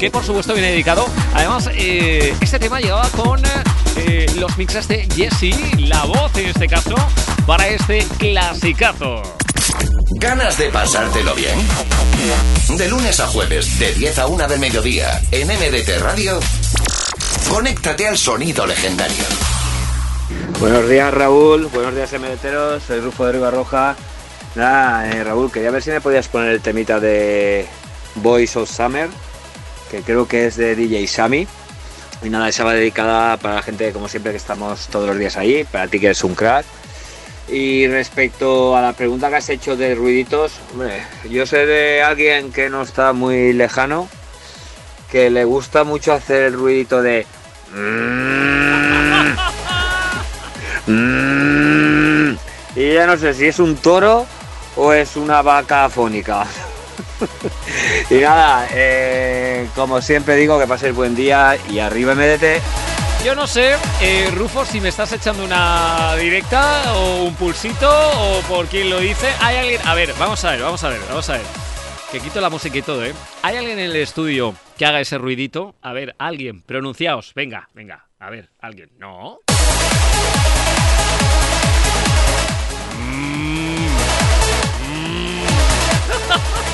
[0.00, 1.06] que por supuesto viene dedicado.
[1.34, 3.42] Además, eh, este tema llegaba con
[3.96, 6.94] eh, los mixes de Jesse, la voz en este caso,
[7.46, 9.22] para este clasicazo.
[10.18, 11.58] ¿Ganas de pasártelo bien?
[12.76, 16.38] De lunes a jueves, de 10 a 1 del mediodía, en MDT Radio,
[17.48, 19.24] conéctate al sonido legendario.
[20.60, 23.96] Buenos días Raúl, buenos días MDTeros, soy Rufo de Ribarroja.
[24.54, 27.66] Nada, eh, Raúl, quería ver si me podías poner el temita de
[28.16, 29.08] Boys of Summer,
[29.90, 31.46] que creo que es de DJ Sammy.
[32.22, 35.36] Y nada, esa va dedicada para la gente, como siempre, que estamos todos los días
[35.36, 36.66] ahí, para ti que eres un crack.
[37.50, 42.52] Y respecto a la pregunta que has hecho de ruiditos, hombre, yo sé de alguien
[42.52, 44.08] que no está muy lejano,
[45.10, 47.26] que le gusta mucho hacer el ruidito de...
[47.72, 48.98] Mm.
[52.78, 54.24] Y ya no sé si es un toro
[54.76, 56.46] o es una vaca afónica.
[58.10, 62.62] y nada, eh, como siempre digo, que paséis buen día y arriba MDT.
[63.24, 68.40] Yo no sé, eh, Rufo, si me estás echando una directa o un pulsito o
[68.42, 69.28] por quién lo dice.
[69.40, 69.80] Hay alguien.
[69.84, 71.42] A ver, vamos a ver, vamos a ver, vamos a ver.
[72.12, 73.12] Que quito la música y todo, ¿eh?
[73.42, 75.74] ¿Hay alguien en el estudio que haga ese ruidito?
[75.82, 77.34] A ver, alguien, pronunciaos.
[77.34, 78.90] Venga, venga, a ver, alguien.
[78.98, 79.40] No.
[82.98, 83.88] Mm.
[85.42, 86.64] Mm.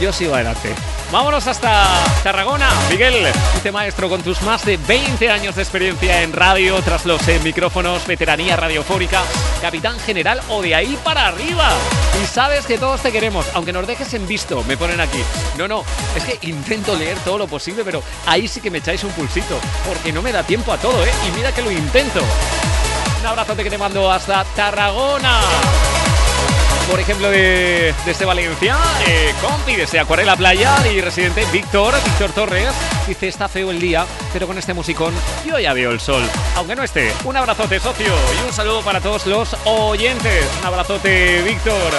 [0.00, 0.74] Yo sigo adelante.
[1.10, 1.86] Vámonos hasta
[2.22, 2.68] Tarragona.
[2.90, 7.26] Miguel, dice maestro, con tus más de 20 años de experiencia en radio, tras los
[7.26, 9.22] eh, micrófonos, veteranía radiofónica,
[9.60, 11.70] capitán general o de ahí para arriba.
[12.22, 15.22] Y sabes que todos te queremos, aunque nos dejes en visto, me ponen aquí.
[15.56, 15.82] No, no,
[16.14, 19.58] es que intento leer todo lo posible, pero ahí sí que me echáis un pulsito,
[19.86, 21.10] porque no me da tiempo a todo, ¿eh?
[21.26, 22.20] Y mira que lo intento.
[23.20, 25.40] Un abrazote que te mando hasta Tarragona
[26.88, 32.68] por ejemplo, de, desde Valencia, eh, compi desde Acuarela Playa y residente Víctor, Víctor Torres,
[33.06, 35.14] dice, está feo el día, pero con este musicón
[35.46, 36.22] yo ya veo el sol.
[36.56, 40.46] Aunque no esté, un abrazote, socio, y un saludo para todos los oyentes.
[40.60, 41.92] Un abrazote, Víctor.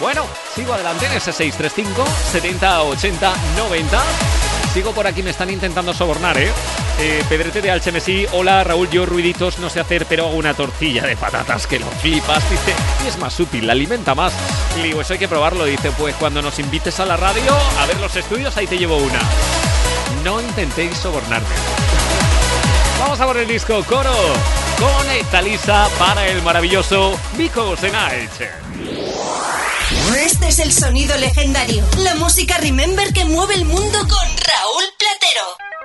[0.00, 0.24] Bueno,
[0.54, 4.02] sigo adelante en ese 635 70 80 90.
[4.72, 6.48] Sigo por aquí, me están intentando sobornar, ¿eh?
[7.00, 11.04] eh Pedrete de Alchemesí, hola Raúl, yo ruiditos no sé hacer, pero hago una tortilla
[11.04, 12.72] de patatas que lo flipas, dice,
[13.04, 14.32] y es más útil, la alimenta más.
[14.78, 17.86] Y digo, eso hay que probarlo, dice, pues cuando nos invites a la radio, a
[17.86, 19.20] ver los estudios, ahí te llevo una.
[20.22, 21.48] No intentéis sobornarme.
[23.00, 24.14] Vamos a por el disco Coro
[24.78, 28.69] con Talisa para el maravilloso the Night.
[30.24, 35.79] Este es el sonido legendario, la música Remember que mueve el mundo con Raúl Platero.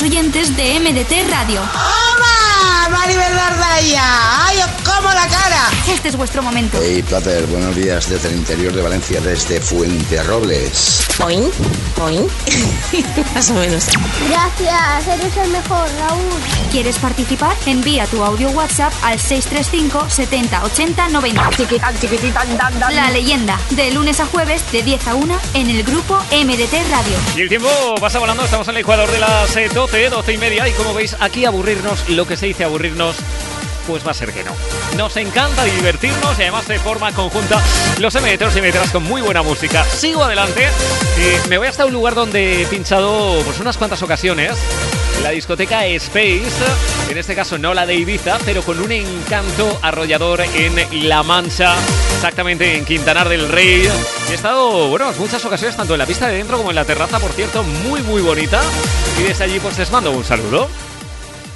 [0.00, 1.60] Oyentes de MDT Radio.
[2.90, 4.46] Maribel Dardaya!
[4.46, 5.69] ¡Ay, os como la cara!
[5.92, 6.78] Este es vuestro momento.
[6.80, 11.04] Hey, Plater, buenos días desde el interior de Valencia, desde Fuente Robles.
[11.22, 11.50] ¿Oin?
[12.00, 12.26] ¿Oin?
[13.34, 13.86] Más o menos.
[14.28, 16.40] Gracias, eres el mejor, Raúl.
[16.70, 17.56] ¿Quieres participar?
[17.66, 21.50] Envía tu audio WhatsApp al 635 70 80 90.
[22.90, 27.16] La leyenda, de lunes a jueves de 10 a 1 en el grupo MDT Radio.
[27.36, 27.68] Y el tiempo
[28.00, 30.94] pasa volando, estamos en el Ecuador de las eh, 12, 12 y media y como
[30.94, 33.16] veis aquí aburrirnos, lo que se dice aburrirnos,
[33.86, 34.52] pues va a ser que no.
[34.96, 37.62] Nos encanta divertirnos y además de forma conjunta
[37.98, 39.84] los MDTeros y MDTeras con muy buena música.
[39.84, 40.68] Sigo adelante
[41.18, 44.56] y me voy hasta un lugar donde he pinchado pues unas cuantas ocasiones.
[45.22, 46.48] La discoteca Space,
[47.10, 51.74] en este caso no la de Ibiza, pero con un encanto arrollador en La Mancha,
[52.14, 53.86] exactamente en Quintanar del Rey.
[54.30, 56.86] He estado, bueno, en muchas ocasiones, tanto en la pista de dentro como en la
[56.86, 58.62] terraza, por cierto, muy, muy bonita.
[59.18, 60.68] Y desde allí, pues les mando un saludo.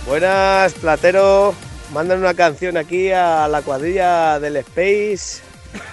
[0.07, 1.55] Buenas, Platero.
[1.93, 5.43] Mandan una canción aquí a la cuadrilla del Space.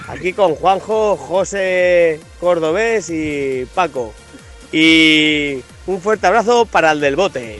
[0.08, 4.14] Aquí con Juanjo, José Cordobés y Paco.
[4.72, 7.60] Y un fuerte abrazo para el del bote.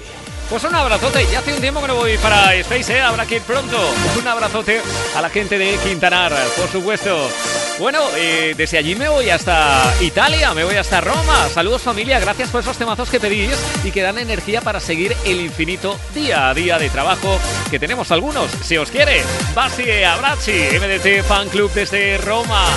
[0.50, 3.02] Pues un abrazote, ya hace un tiempo que no voy para Space, ¿eh?
[3.02, 3.78] habrá que ir pronto.
[4.20, 4.82] Un abrazote
[5.16, 7.30] a la gente de Quintanar, por supuesto.
[7.82, 11.50] Bueno, eh, desde allí me voy hasta Italia, me voy hasta Roma.
[11.50, 15.42] Saludos familia, gracias por esos temazos que pedís y que dan energía para seguir el
[15.42, 17.40] infinito día a día de trabajo
[17.72, 18.52] que tenemos algunos.
[18.64, 19.24] Si os quiere,
[19.56, 22.68] Basi Abrachi, MDT Fan Club desde Roma.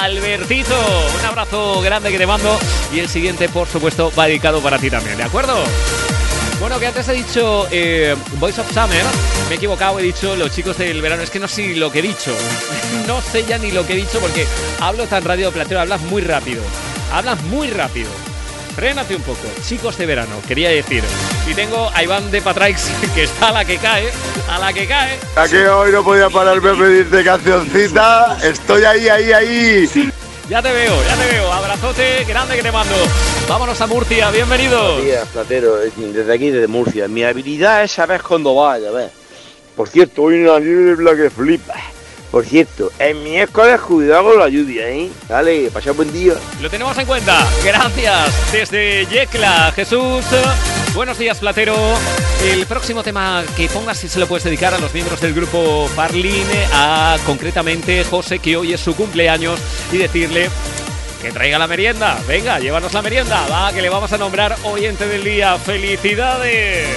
[0.00, 0.74] Albertito,
[1.20, 2.58] un abrazo grande que te mando
[2.92, 5.62] y el siguiente, por supuesto, va dedicado para ti también, ¿de acuerdo?
[6.60, 9.02] Bueno, que antes he dicho eh, Voice of Summer,
[9.48, 11.90] me he equivocado, he dicho los chicos del verano, es que no sé ni lo
[11.90, 12.36] que he dicho,
[13.06, 14.46] no sé ya ni lo que he dicho porque
[14.78, 16.62] hablo tan radio platero, hablas muy rápido,
[17.12, 18.10] hablas muy rápido.
[18.76, 21.02] Frénate un poco, chicos de verano, quería decir.
[21.50, 24.10] Y tengo a Iván de Patraix, que está a la que cae,
[24.46, 25.18] a la que cae.
[25.36, 28.36] A que hoy no podía pararme a pedirte cancioncita.
[28.42, 30.12] Estoy ahí, ahí, ahí.
[30.48, 31.52] Ya te veo, ya te veo.
[31.52, 32.94] Abrazote grande que te mando.
[33.50, 34.80] Vámonos a Murcia, bienvenido.
[34.80, 37.08] Buenos días, Platero, desde aquí, desde Murcia.
[37.08, 39.10] Mi habilidad es saber cuándo vaya, ¿ves?
[39.74, 41.74] Por cierto, hoy una niebla que flipa.
[42.30, 45.10] Por cierto, en mi escuela cuidado con la lluvia, ¿eh?
[45.28, 46.34] Dale, pasad buen día.
[46.62, 47.44] Lo tenemos en cuenta.
[47.64, 48.52] Gracias.
[48.52, 50.24] Desde Yecla, Jesús.
[50.94, 51.74] Buenos días, Platero.
[52.44, 55.88] El próximo tema que pongas, si se lo puedes dedicar a los miembros del grupo
[55.88, 59.58] Farlin, a concretamente José, que hoy es su cumpleaños,
[59.90, 60.48] y decirle
[61.20, 62.18] que traiga la merienda.
[62.26, 63.46] Venga, llévanos la merienda.
[63.50, 65.58] Va, que le vamos a nombrar oyente del día.
[65.58, 66.88] ¡Felicidades!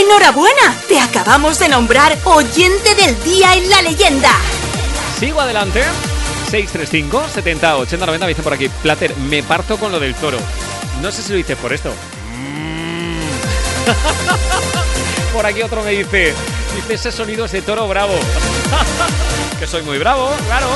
[0.00, 0.74] ¡Enhorabuena!
[0.88, 4.30] Te acabamos de nombrar oyente del día en la leyenda.
[5.18, 5.82] Sigo adelante.
[6.50, 8.68] 635 70 80 90 me dice por aquí.
[8.68, 10.38] Plater, me parto con lo del toro.
[11.02, 11.90] No sé si lo dices por esto.
[12.38, 13.20] Mm.
[15.32, 16.34] por aquí otro me dice.
[16.74, 18.14] Dice ese sonido es de toro bravo.
[19.58, 20.66] que soy muy bravo, claro.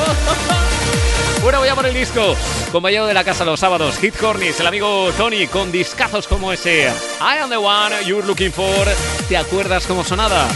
[1.43, 2.37] Bueno, voy a por el disco.
[2.71, 6.89] Compañero de la casa los sábados, Hit Cornies, el amigo Tony, con discazos como ese.
[7.21, 8.87] I am the one you're looking for.
[9.29, 10.47] ¿Te acuerdas cómo sonaba?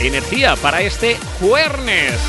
[0.00, 2.20] Energía para este jueves.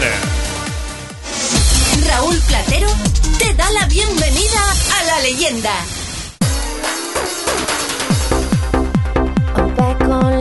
[2.08, 2.90] Raúl Platero
[3.38, 4.62] te da la bienvenida
[5.00, 5.74] a la leyenda.
[9.80, 10.39] back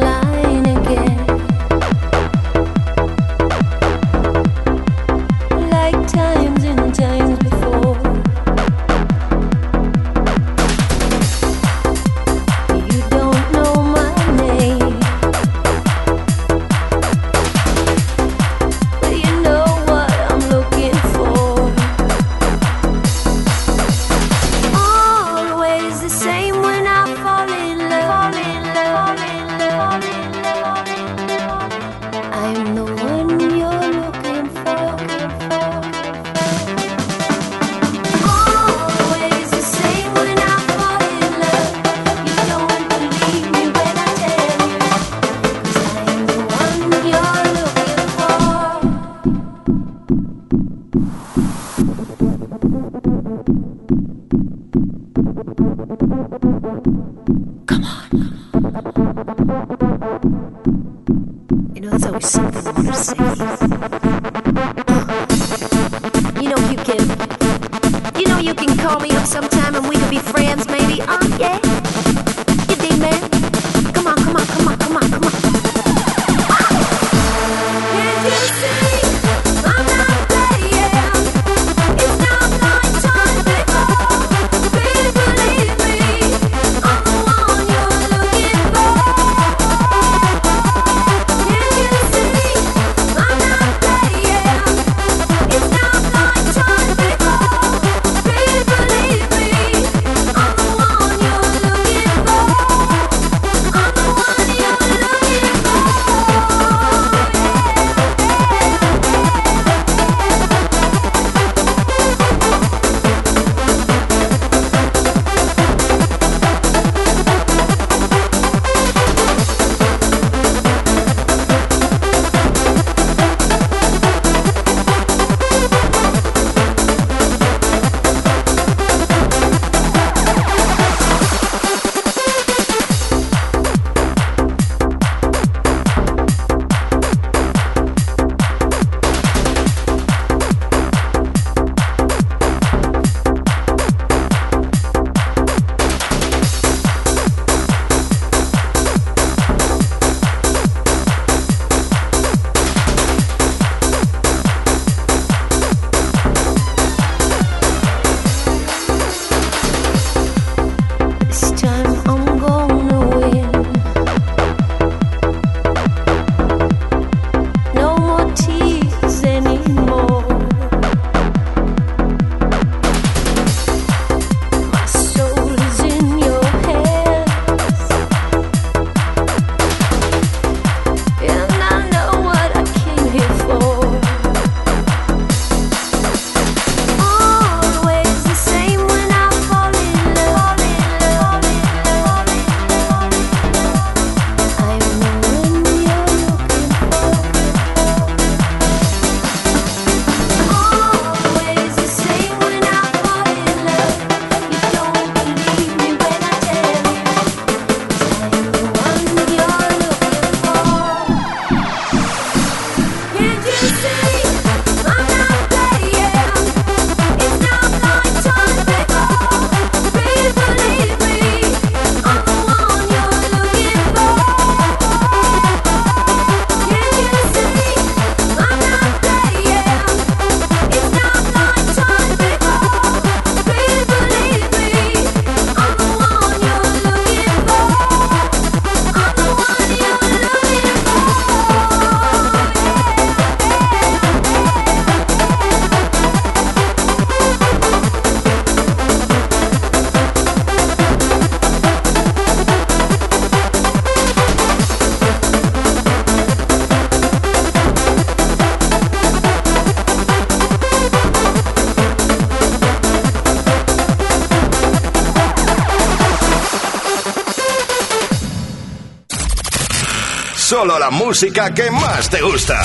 [270.58, 272.60] solo la música que más te gusta.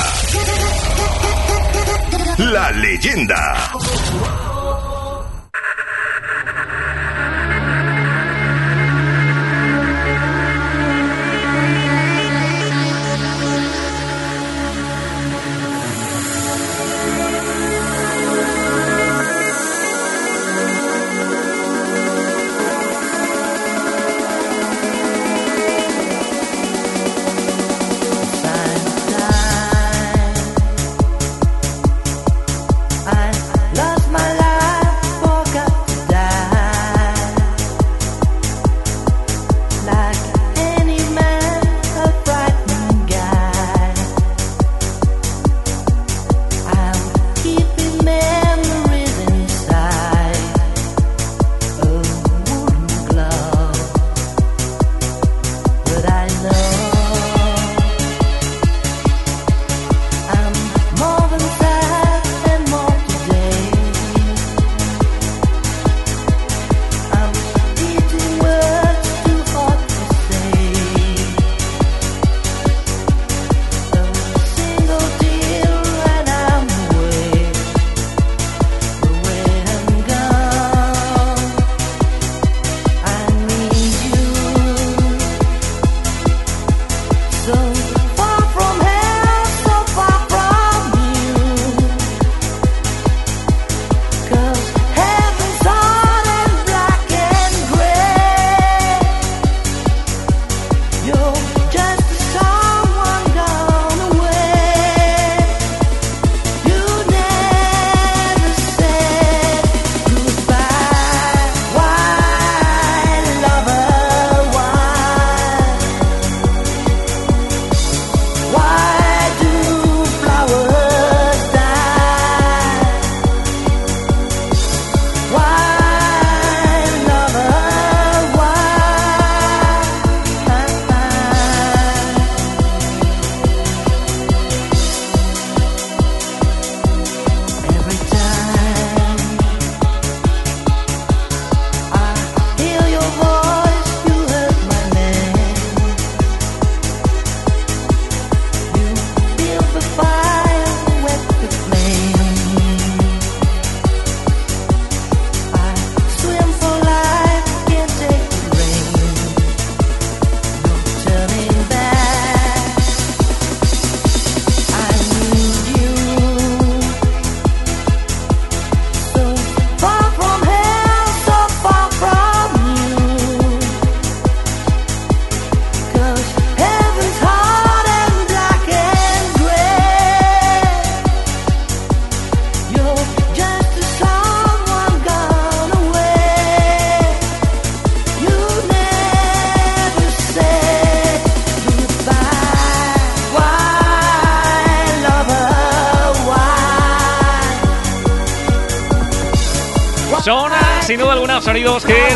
[2.40, 3.73] La leyenda.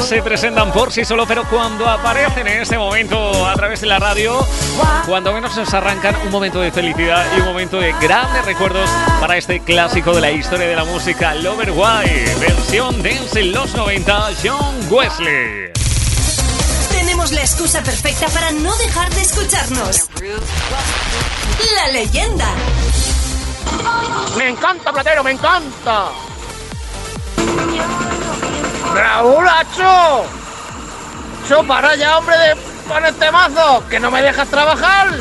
[0.07, 3.99] Se presentan por sí solo, pero cuando aparecen en este momento a través de la
[3.99, 4.39] radio,
[5.05, 9.35] cuando menos nos arrancan un momento de felicidad y un momento de grandes recuerdos para
[9.35, 14.29] este clásico de la historia de la música, Lover Why, versión dance en los 90,
[14.41, 15.73] John Wesley.
[16.89, 20.07] Tenemos la excusa perfecta para no dejar de escucharnos.
[21.75, 22.47] La leyenda.
[24.37, 26.11] Me encanta, Platero, me encanta.
[28.97, 30.25] Raúl, Acho.
[31.47, 32.55] Cho, para ya, hombre, de
[32.87, 35.09] con este mazo, que no me dejas trabajar.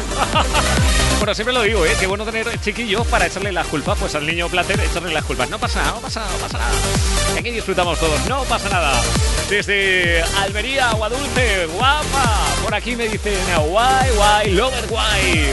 [1.18, 1.96] Bueno, siempre lo digo, ¿eh?
[1.98, 5.48] Qué bueno tener chiquillos para echarle las culpas, pues al niño Plater echarle las culpas.
[5.48, 6.72] No pasa nada, no pasa nada, no pasa nada.
[7.38, 8.92] Aquí disfrutamos todos, no pasa nada.
[9.48, 12.36] Desde Almería, Aguadulce, guapa.
[12.62, 15.50] Por aquí me dicen, guay, guay, lover, guay.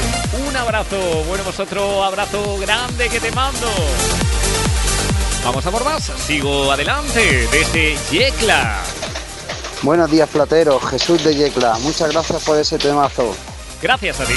[0.47, 0.97] Un abrazo,
[1.29, 3.71] bueno, otro abrazo grande que te mando.
[5.43, 8.81] Vamos a por más, sigo adelante, desde Yecla.
[9.81, 10.79] Buenos días, Platero.
[10.79, 11.77] Jesús de Yecla.
[11.81, 13.35] Muchas gracias por ese temazo.
[13.81, 14.35] Gracias a ti.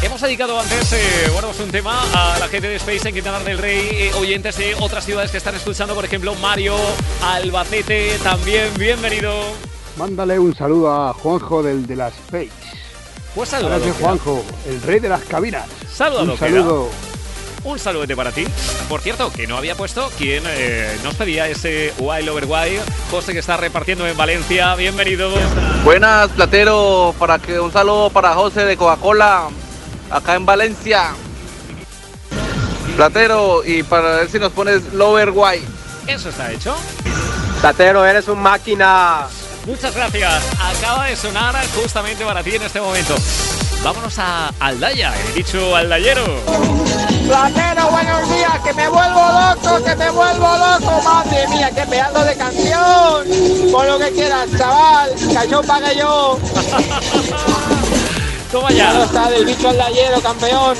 [0.00, 3.40] Hemos dedicado antes, eh, bueno, pues un tema a la gente de Space en Quintana
[3.40, 6.74] del Rey, eh, oyentes de otras ciudades que están escuchando, por ejemplo, Mario,
[7.22, 9.34] Albacete, también bienvenido.
[9.98, 12.50] Mándale un saludo a Juanjo del de la Space.
[13.34, 13.70] Pues saludo.
[13.70, 15.66] Gracias, Juanjo, el rey de las cabinas.
[15.92, 16.88] Saludo, Un saludo.
[17.64, 18.44] Un saludete para ti.
[18.88, 22.82] Por cierto, que no había puesto quien eh, nos pedía ese Wild Over Wild.
[23.10, 24.74] José que está repartiendo en Valencia.
[24.74, 25.30] Bienvenido.
[25.84, 29.48] Buenas, Platero, para que un saludo para José de Coca-Cola,
[30.10, 31.14] acá en Valencia.
[32.96, 35.66] Platero, y para ver si nos pones Lover White.
[36.06, 36.76] Eso está hecho.
[37.60, 39.26] Platero, eres un máquina.
[39.66, 40.42] Muchas gracias.
[40.60, 43.14] Acaba de sonar justamente para ti en este momento.
[43.82, 46.24] Vámonos a Aldaya, he dicho aldayero.
[47.28, 52.24] Platero, buenos días, que me vuelvo loco, que me vuelvo loco, madre mía, qué pedazo
[52.24, 53.70] de canción.
[53.70, 55.10] Con lo que quieras, chaval,
[55.50, 56.38] yo pague yo.
[58.50, 58.88] Toma ya.
[58.92, 60.78] Claro está del bicho aldayero, campeón.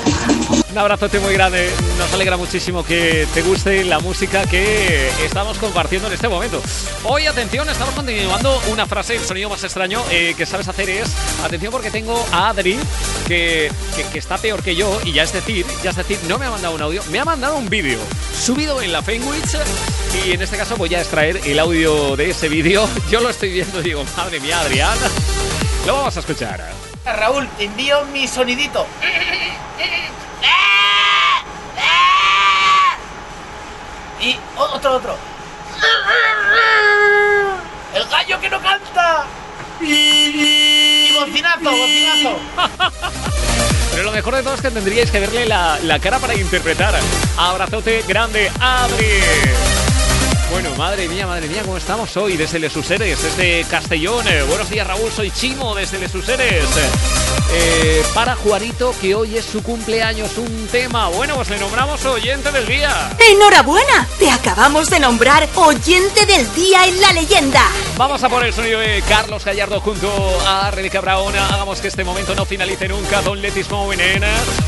[0.71, 1.69] Un abrazote muy grande.
[1.97, 6.61] Nos alegra muchísimo que te guste la música que estamos compartiendo en este momento.
[7.05, 11.09] Hoy, atención, estamos continuando una frase, el sonido más extraño eh, que sabes hacer es,
[11.43, 12.77] atención porque tengo a Adri,
[13.27, 16.37] que, que- que está peor que yo, y ya es decir, ya es decir, no
[16.37, 17.99] me ha mandado un audio, me ha mandado un vídeo
[18.39, 19.57] subido en la Fenwich,
[20.23, 22.87] y en este caso voy a extraer el audio de ese vídeo.
[23.09, 24.97] Yo lo estoy viendo y digo, madre mía, Adrián,
[25.87, 26.63] lo vamos a escuchar.
[27.05, 28.85] Raúl, te envío mi sonidito.
[34.21, 35.17] Y o- otro, otro.
[37.93, 39.25] El gallo que no canta.
[39.81, 42.39] Y bocinazo, bocinazo.
[43.91, 46.99] Pero lo mejor de todo es que tendríais que verle la, la cara para interpretar.
[47.37, 49.21] Abrazote grande, Adri.
[50.51, 52.35] Bueno, madre mía, madre mía, ¿cómo estamos hoy?
[52.35, 54.27] Desde Les Useres, desde Castellón.
[54.27, 56.65] Eh, buenos días, Raúl, soy Chimo, desde Les Useres.
[57.51, 61.07] Eh, para Juarito, que hoy es su cumpleaños, un tema.
[61.09, 63.15] Bueno, pues le nombramos oyente del día.
[63.19, 64.07] ¡Enhorabuena!
[64.17, 67.61] Te acabamos de nombrar oyente del día en la leyenda.
[67.95, 70.11] Vamos a poner el sonido de Carlos Gallardo junto
[70.47, 71.35] a Rebeca Brown.
[71.35, 73.21] Hagamos que este momento no finalice nunca.
[73.21, 73.99] Don Let It Snow in.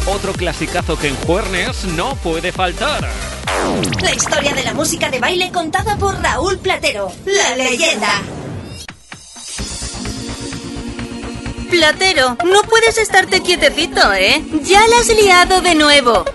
[0.05, 3.09] Otro clasicazo que en Juernes no puede faltar.
[4.01, 5.51] La historia de la música de baile
[5.99, 7.11] por Raúl Platero.
[7.25, 8.09] La leyenda.
[11.69, 14.43] Platero, no puedes estarte quietecito, ¿eh?
[14.63, 16.25] Ya la has liado de nuevo.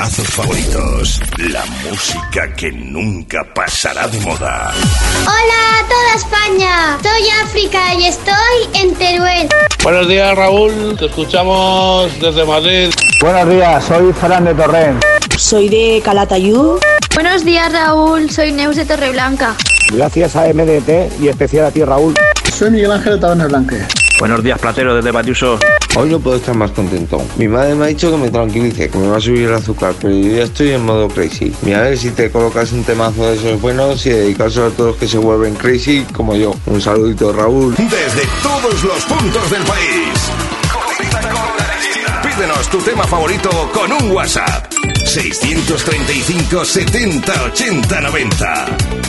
[0.00, 1.20] Temazos favoritos.
[1.52, 4.72] La música que nunca pasará de moda.
[5.20, 9.48] Hola a toda España, soy África y estoy en Teruel.
[9.82, 10.96] Buenos días, Raúl.
[10.98, 12.90] Te escuchamos desde Madrid.
[13.20, 15.04] Buenos días, soy Fran de Torrent.
[15.36, 16.80] Soy de Calatayud.
[17.14, 19.54] Buenos días Raúl, soy Neus de Torreblanca.
[19.92, 22.14] Gracias a MDT y especial a ti, Raúl.
[22.50, 23.86] Soy Miguel Ángel de Tabernas Blanque.
[24.18, 25.58] Buenos días, Platero, desde Batiuso.
[26.00, 27.22] Hoy no puedo estar más contento.
[27.36, 29.94] Mi madre me ha dicho que me tranquilice, que me va a subir el azúcar,
[30.00, 31.52] pero yo ya estoy en modo crazy.
[31.60, 34.90] Mira a ver si te colocas un temazo de esos buenos y dedicárselo a todos
[34.92, 36.54] los que se vuelven crazy como yo.
[36.64, 37.74] Un saludito, Raúl.
[37.76, 40.30] Desde todos los puntos del país.
[42.22, 44.72] Pídenos tu tema favorito con un WhatsApp.
[45.04, 48.99] 635 70 80 90.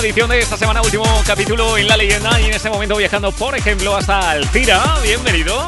[0.00, 3.56] Edición de esta semana, último capítulo en La Leyenda y en este momento viajando, por
[3.56, 4.80] ejemplo, hasta Alcira.
[5.02, 5.66] Bienvenido.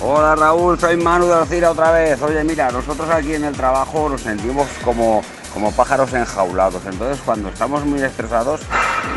[0.00, 2.22] Hola Raúl, soy Manu de Alcira otra vez.
[2.22, 5.22] Oye, mira, nosotros aquí en el trabajo nos sentimos como,
[5.52, 6.82] como pájaros enjaulados.
[6.86, 8.60] Entonces, cuando estamos muy estresados,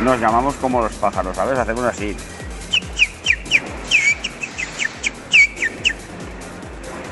[0.02, 1.60] nos llamamos como los pájaros, ¿sabes?
[1.60, 2.18] Hacemos así.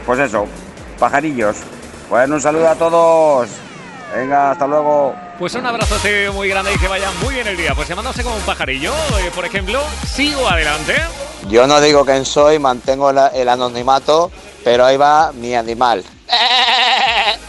[0.08, 0.48] Pues eso,
[0.98, 1.58] pajarillos.
[2.10, 3.50] Bueno, un saludo a todos.
[4.16, 5.29] Venga, hasta luego.
[5.40, 7.74] Pues un abrazote muy grande y que vaya muy bien el día.
[7.74, 9.82] Pues llamándose como un pajarillo, eh, por ejemplo,
[10.14, 10.96] sigo adelante.
[11.50, 14.32] Yo no digo quién soy, mantengo la- el anonimato,
[14.66, 16.04] pero ahí va mi animal.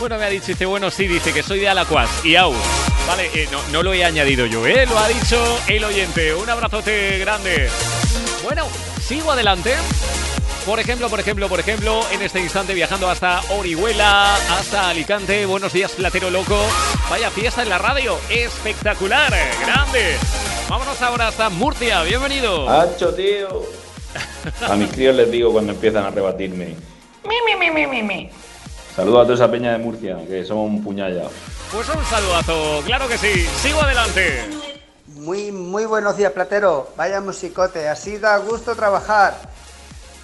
[0.00, 2.54] Bueno, me ha dicho, dice, bueno, sí, dice que soy de Alacuas y Au.
[3.08, 4.86] Vale, eh, no, no lo he añadido yo, ¿eh?
[4.86, 6.32] Lo ha dicho el oyente.
[6.36, 7.68] Un abrazote grande.
[8.44, 8.64] Bueno,
[9.04, 9.74] sigo adelante.
[10.68, 15.46] Por ejemplo, por ejemplo, por ejemplo, en este instante viajando hasta Orihuela, hasta Alicante.
[15.46, 16.62] Buenos días, Platero Loco.
[17.08, 18.18] Vaya fiesta en la radio.
[18.28, 19.32] Espectacular,
[19.64, 20.18] grande.
[20.68, 22.02] Vámonos ahora hasta Murcia.
[22.02, 22.68] Bienvenido.
[22.68, 23.62] ¡Hacho, tío!
[24.68, 26.76] A mis críos les digo cuando empiezan a rebatirme.
[27.24, 28.30] Mi, mi, mi, mi, mi, mi.
[28.94, 31.30] Saludos a toda esa peña de Murcia, que somos un puñalla.
[31.72, 32.82] Pues un saludazo.
[32.84, 33.46] Claro que sí.
[33.62, 34.44] Sigo adelante.
[35.06, 36.90] Muy, muy buenos días, Platero.
[36.94, 39.56] Vaya musicote, así da gusto trabajar.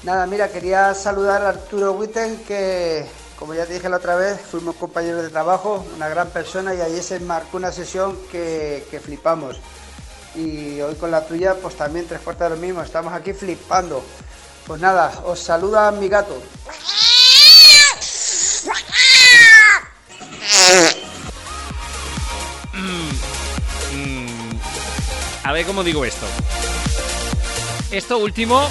[0.04, 3.06] Nada, mira, quería saludar a Arturo Witten, que
[3.38, 6.80] como ya te dije la otra vez, fuimos compañeros de trabajo, una gran persona y
[6.82, 9.56] ayer se marcó una sesión que, que flipamos.
[10.34, 14.04] Y hoy con la tuya, pues también tres cuartos de lo mismo, estamos aquí flipando.
[14.66, 16.36] Pues nada, os saluda mi gato.
[22.74, 23.10] Mm,
[23.96, 24.60] mm,
[25.44, 26.26] a ver cómo digo esto.
[27.90, 28.68] Esto último,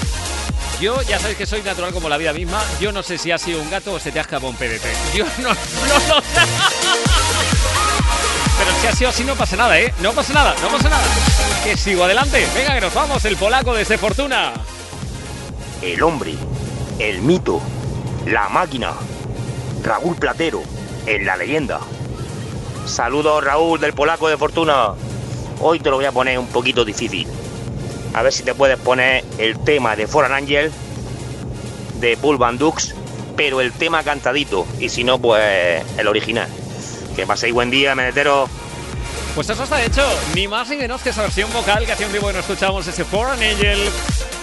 [0.83, 2.61] yo ya sabéis que soy natural como la vida misma.
[2.81, 5.15] Yo no sé si ha sido un gato o se te ha escapado un PDT.
[5.15, 6.41] Yo no, no lo sé.
[8.57, 9.93] Pero si ha sido así no pasa nada, ¿eh?
[10.01, 11.05] No pasa nada, no pasa nada.
[11.63, 12.45] Que sigo adelante.
[12.53, 13.23] Venga, que nos vamos.
[13.23, 14.51] El polaco desde Fortuna.
[15.81, 16.33] El hombre,
[16.99, 17.61] el mito,
[18.25, 18.91] la máquina.
[19.83, 20.63] Raúl Platero,
[21.05, 21.79] en la leyenda.
[22.85, 24.89] Saludos Raúl del Polaco de Fortuna.
[25.61, 27.25] Hoy te lo voy a poner un poquito difícil.
[28.13, 30.71] A ver si te puedes poner el tema de Foreign Angel
[31.99, 32.93] de Bull Van Dux,
[33.35, 34.67] pero el tema cantadito.
[34.79, 36.47] Y si no, pues el original.
[37.15, 38.47] Que paséis buen día, menetero.
[39.35, 40.05] Pues eso está hecho.
[40.35, 42.85] Ni más ni menos que esa versión vocal que hace un tiempo que no escuchamos
[42.85, 43.79] ese Foreign Angel.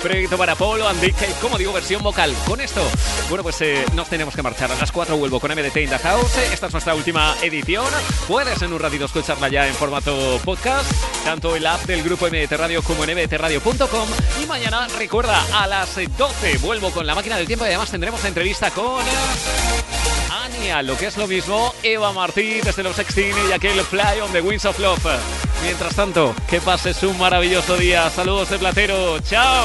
[0.03, 2.35] Proyecto para Polo and eh, como digo, versión vocal.
[2.47, 2.83] Con esto,
[3.29, 4.73] bueno, pues eh, nos tenemos que marchar.
[4.73, 6.37] A las 4 vuelvo con MDT in the House.
[6.53, 7.87] Esta es nuestra última edición.
[8.27, 10.91] Puedes en un ratito escucharla ya en formato podcast,
[11.25, 14.09] tanto en la app del grupo MDT Radio como en mdtradio.com.
[14.43, 17.91] Y mañana, recuerda, a las eh, 12 vuelvo con la máquina del tiempo y además
[17.91, 19.01] tendremos la entrevista con.
[19.03, 19.80] eh,
[20.61, 24.41] Lo que es lo mismo, Eva Martí desde los 16 y aquel Fly on the
[24.41, 25.05] Wings of Love.
[25.65, 28.09] Mientras tanto, que pases un maravilloso día.
[28.11, 29.19] Saludos de Platero.
[29.21, 29.65] ¡Chao!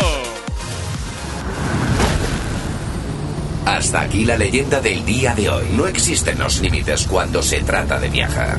[3.66, 5.66] Hasta aquí la leyenda del día de hoy.
[5.74, 8.58] No existen los límites cuando se trata de viajar.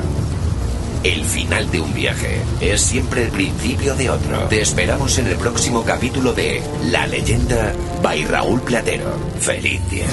[1.03, 4.47] El final de un viaje es siempre el principio de otro.
[4.47, 9.11] Te esperamos en el próximo capítulo de La leyenda by Raúl Platero.
[9.39, 10.07] Feliz día.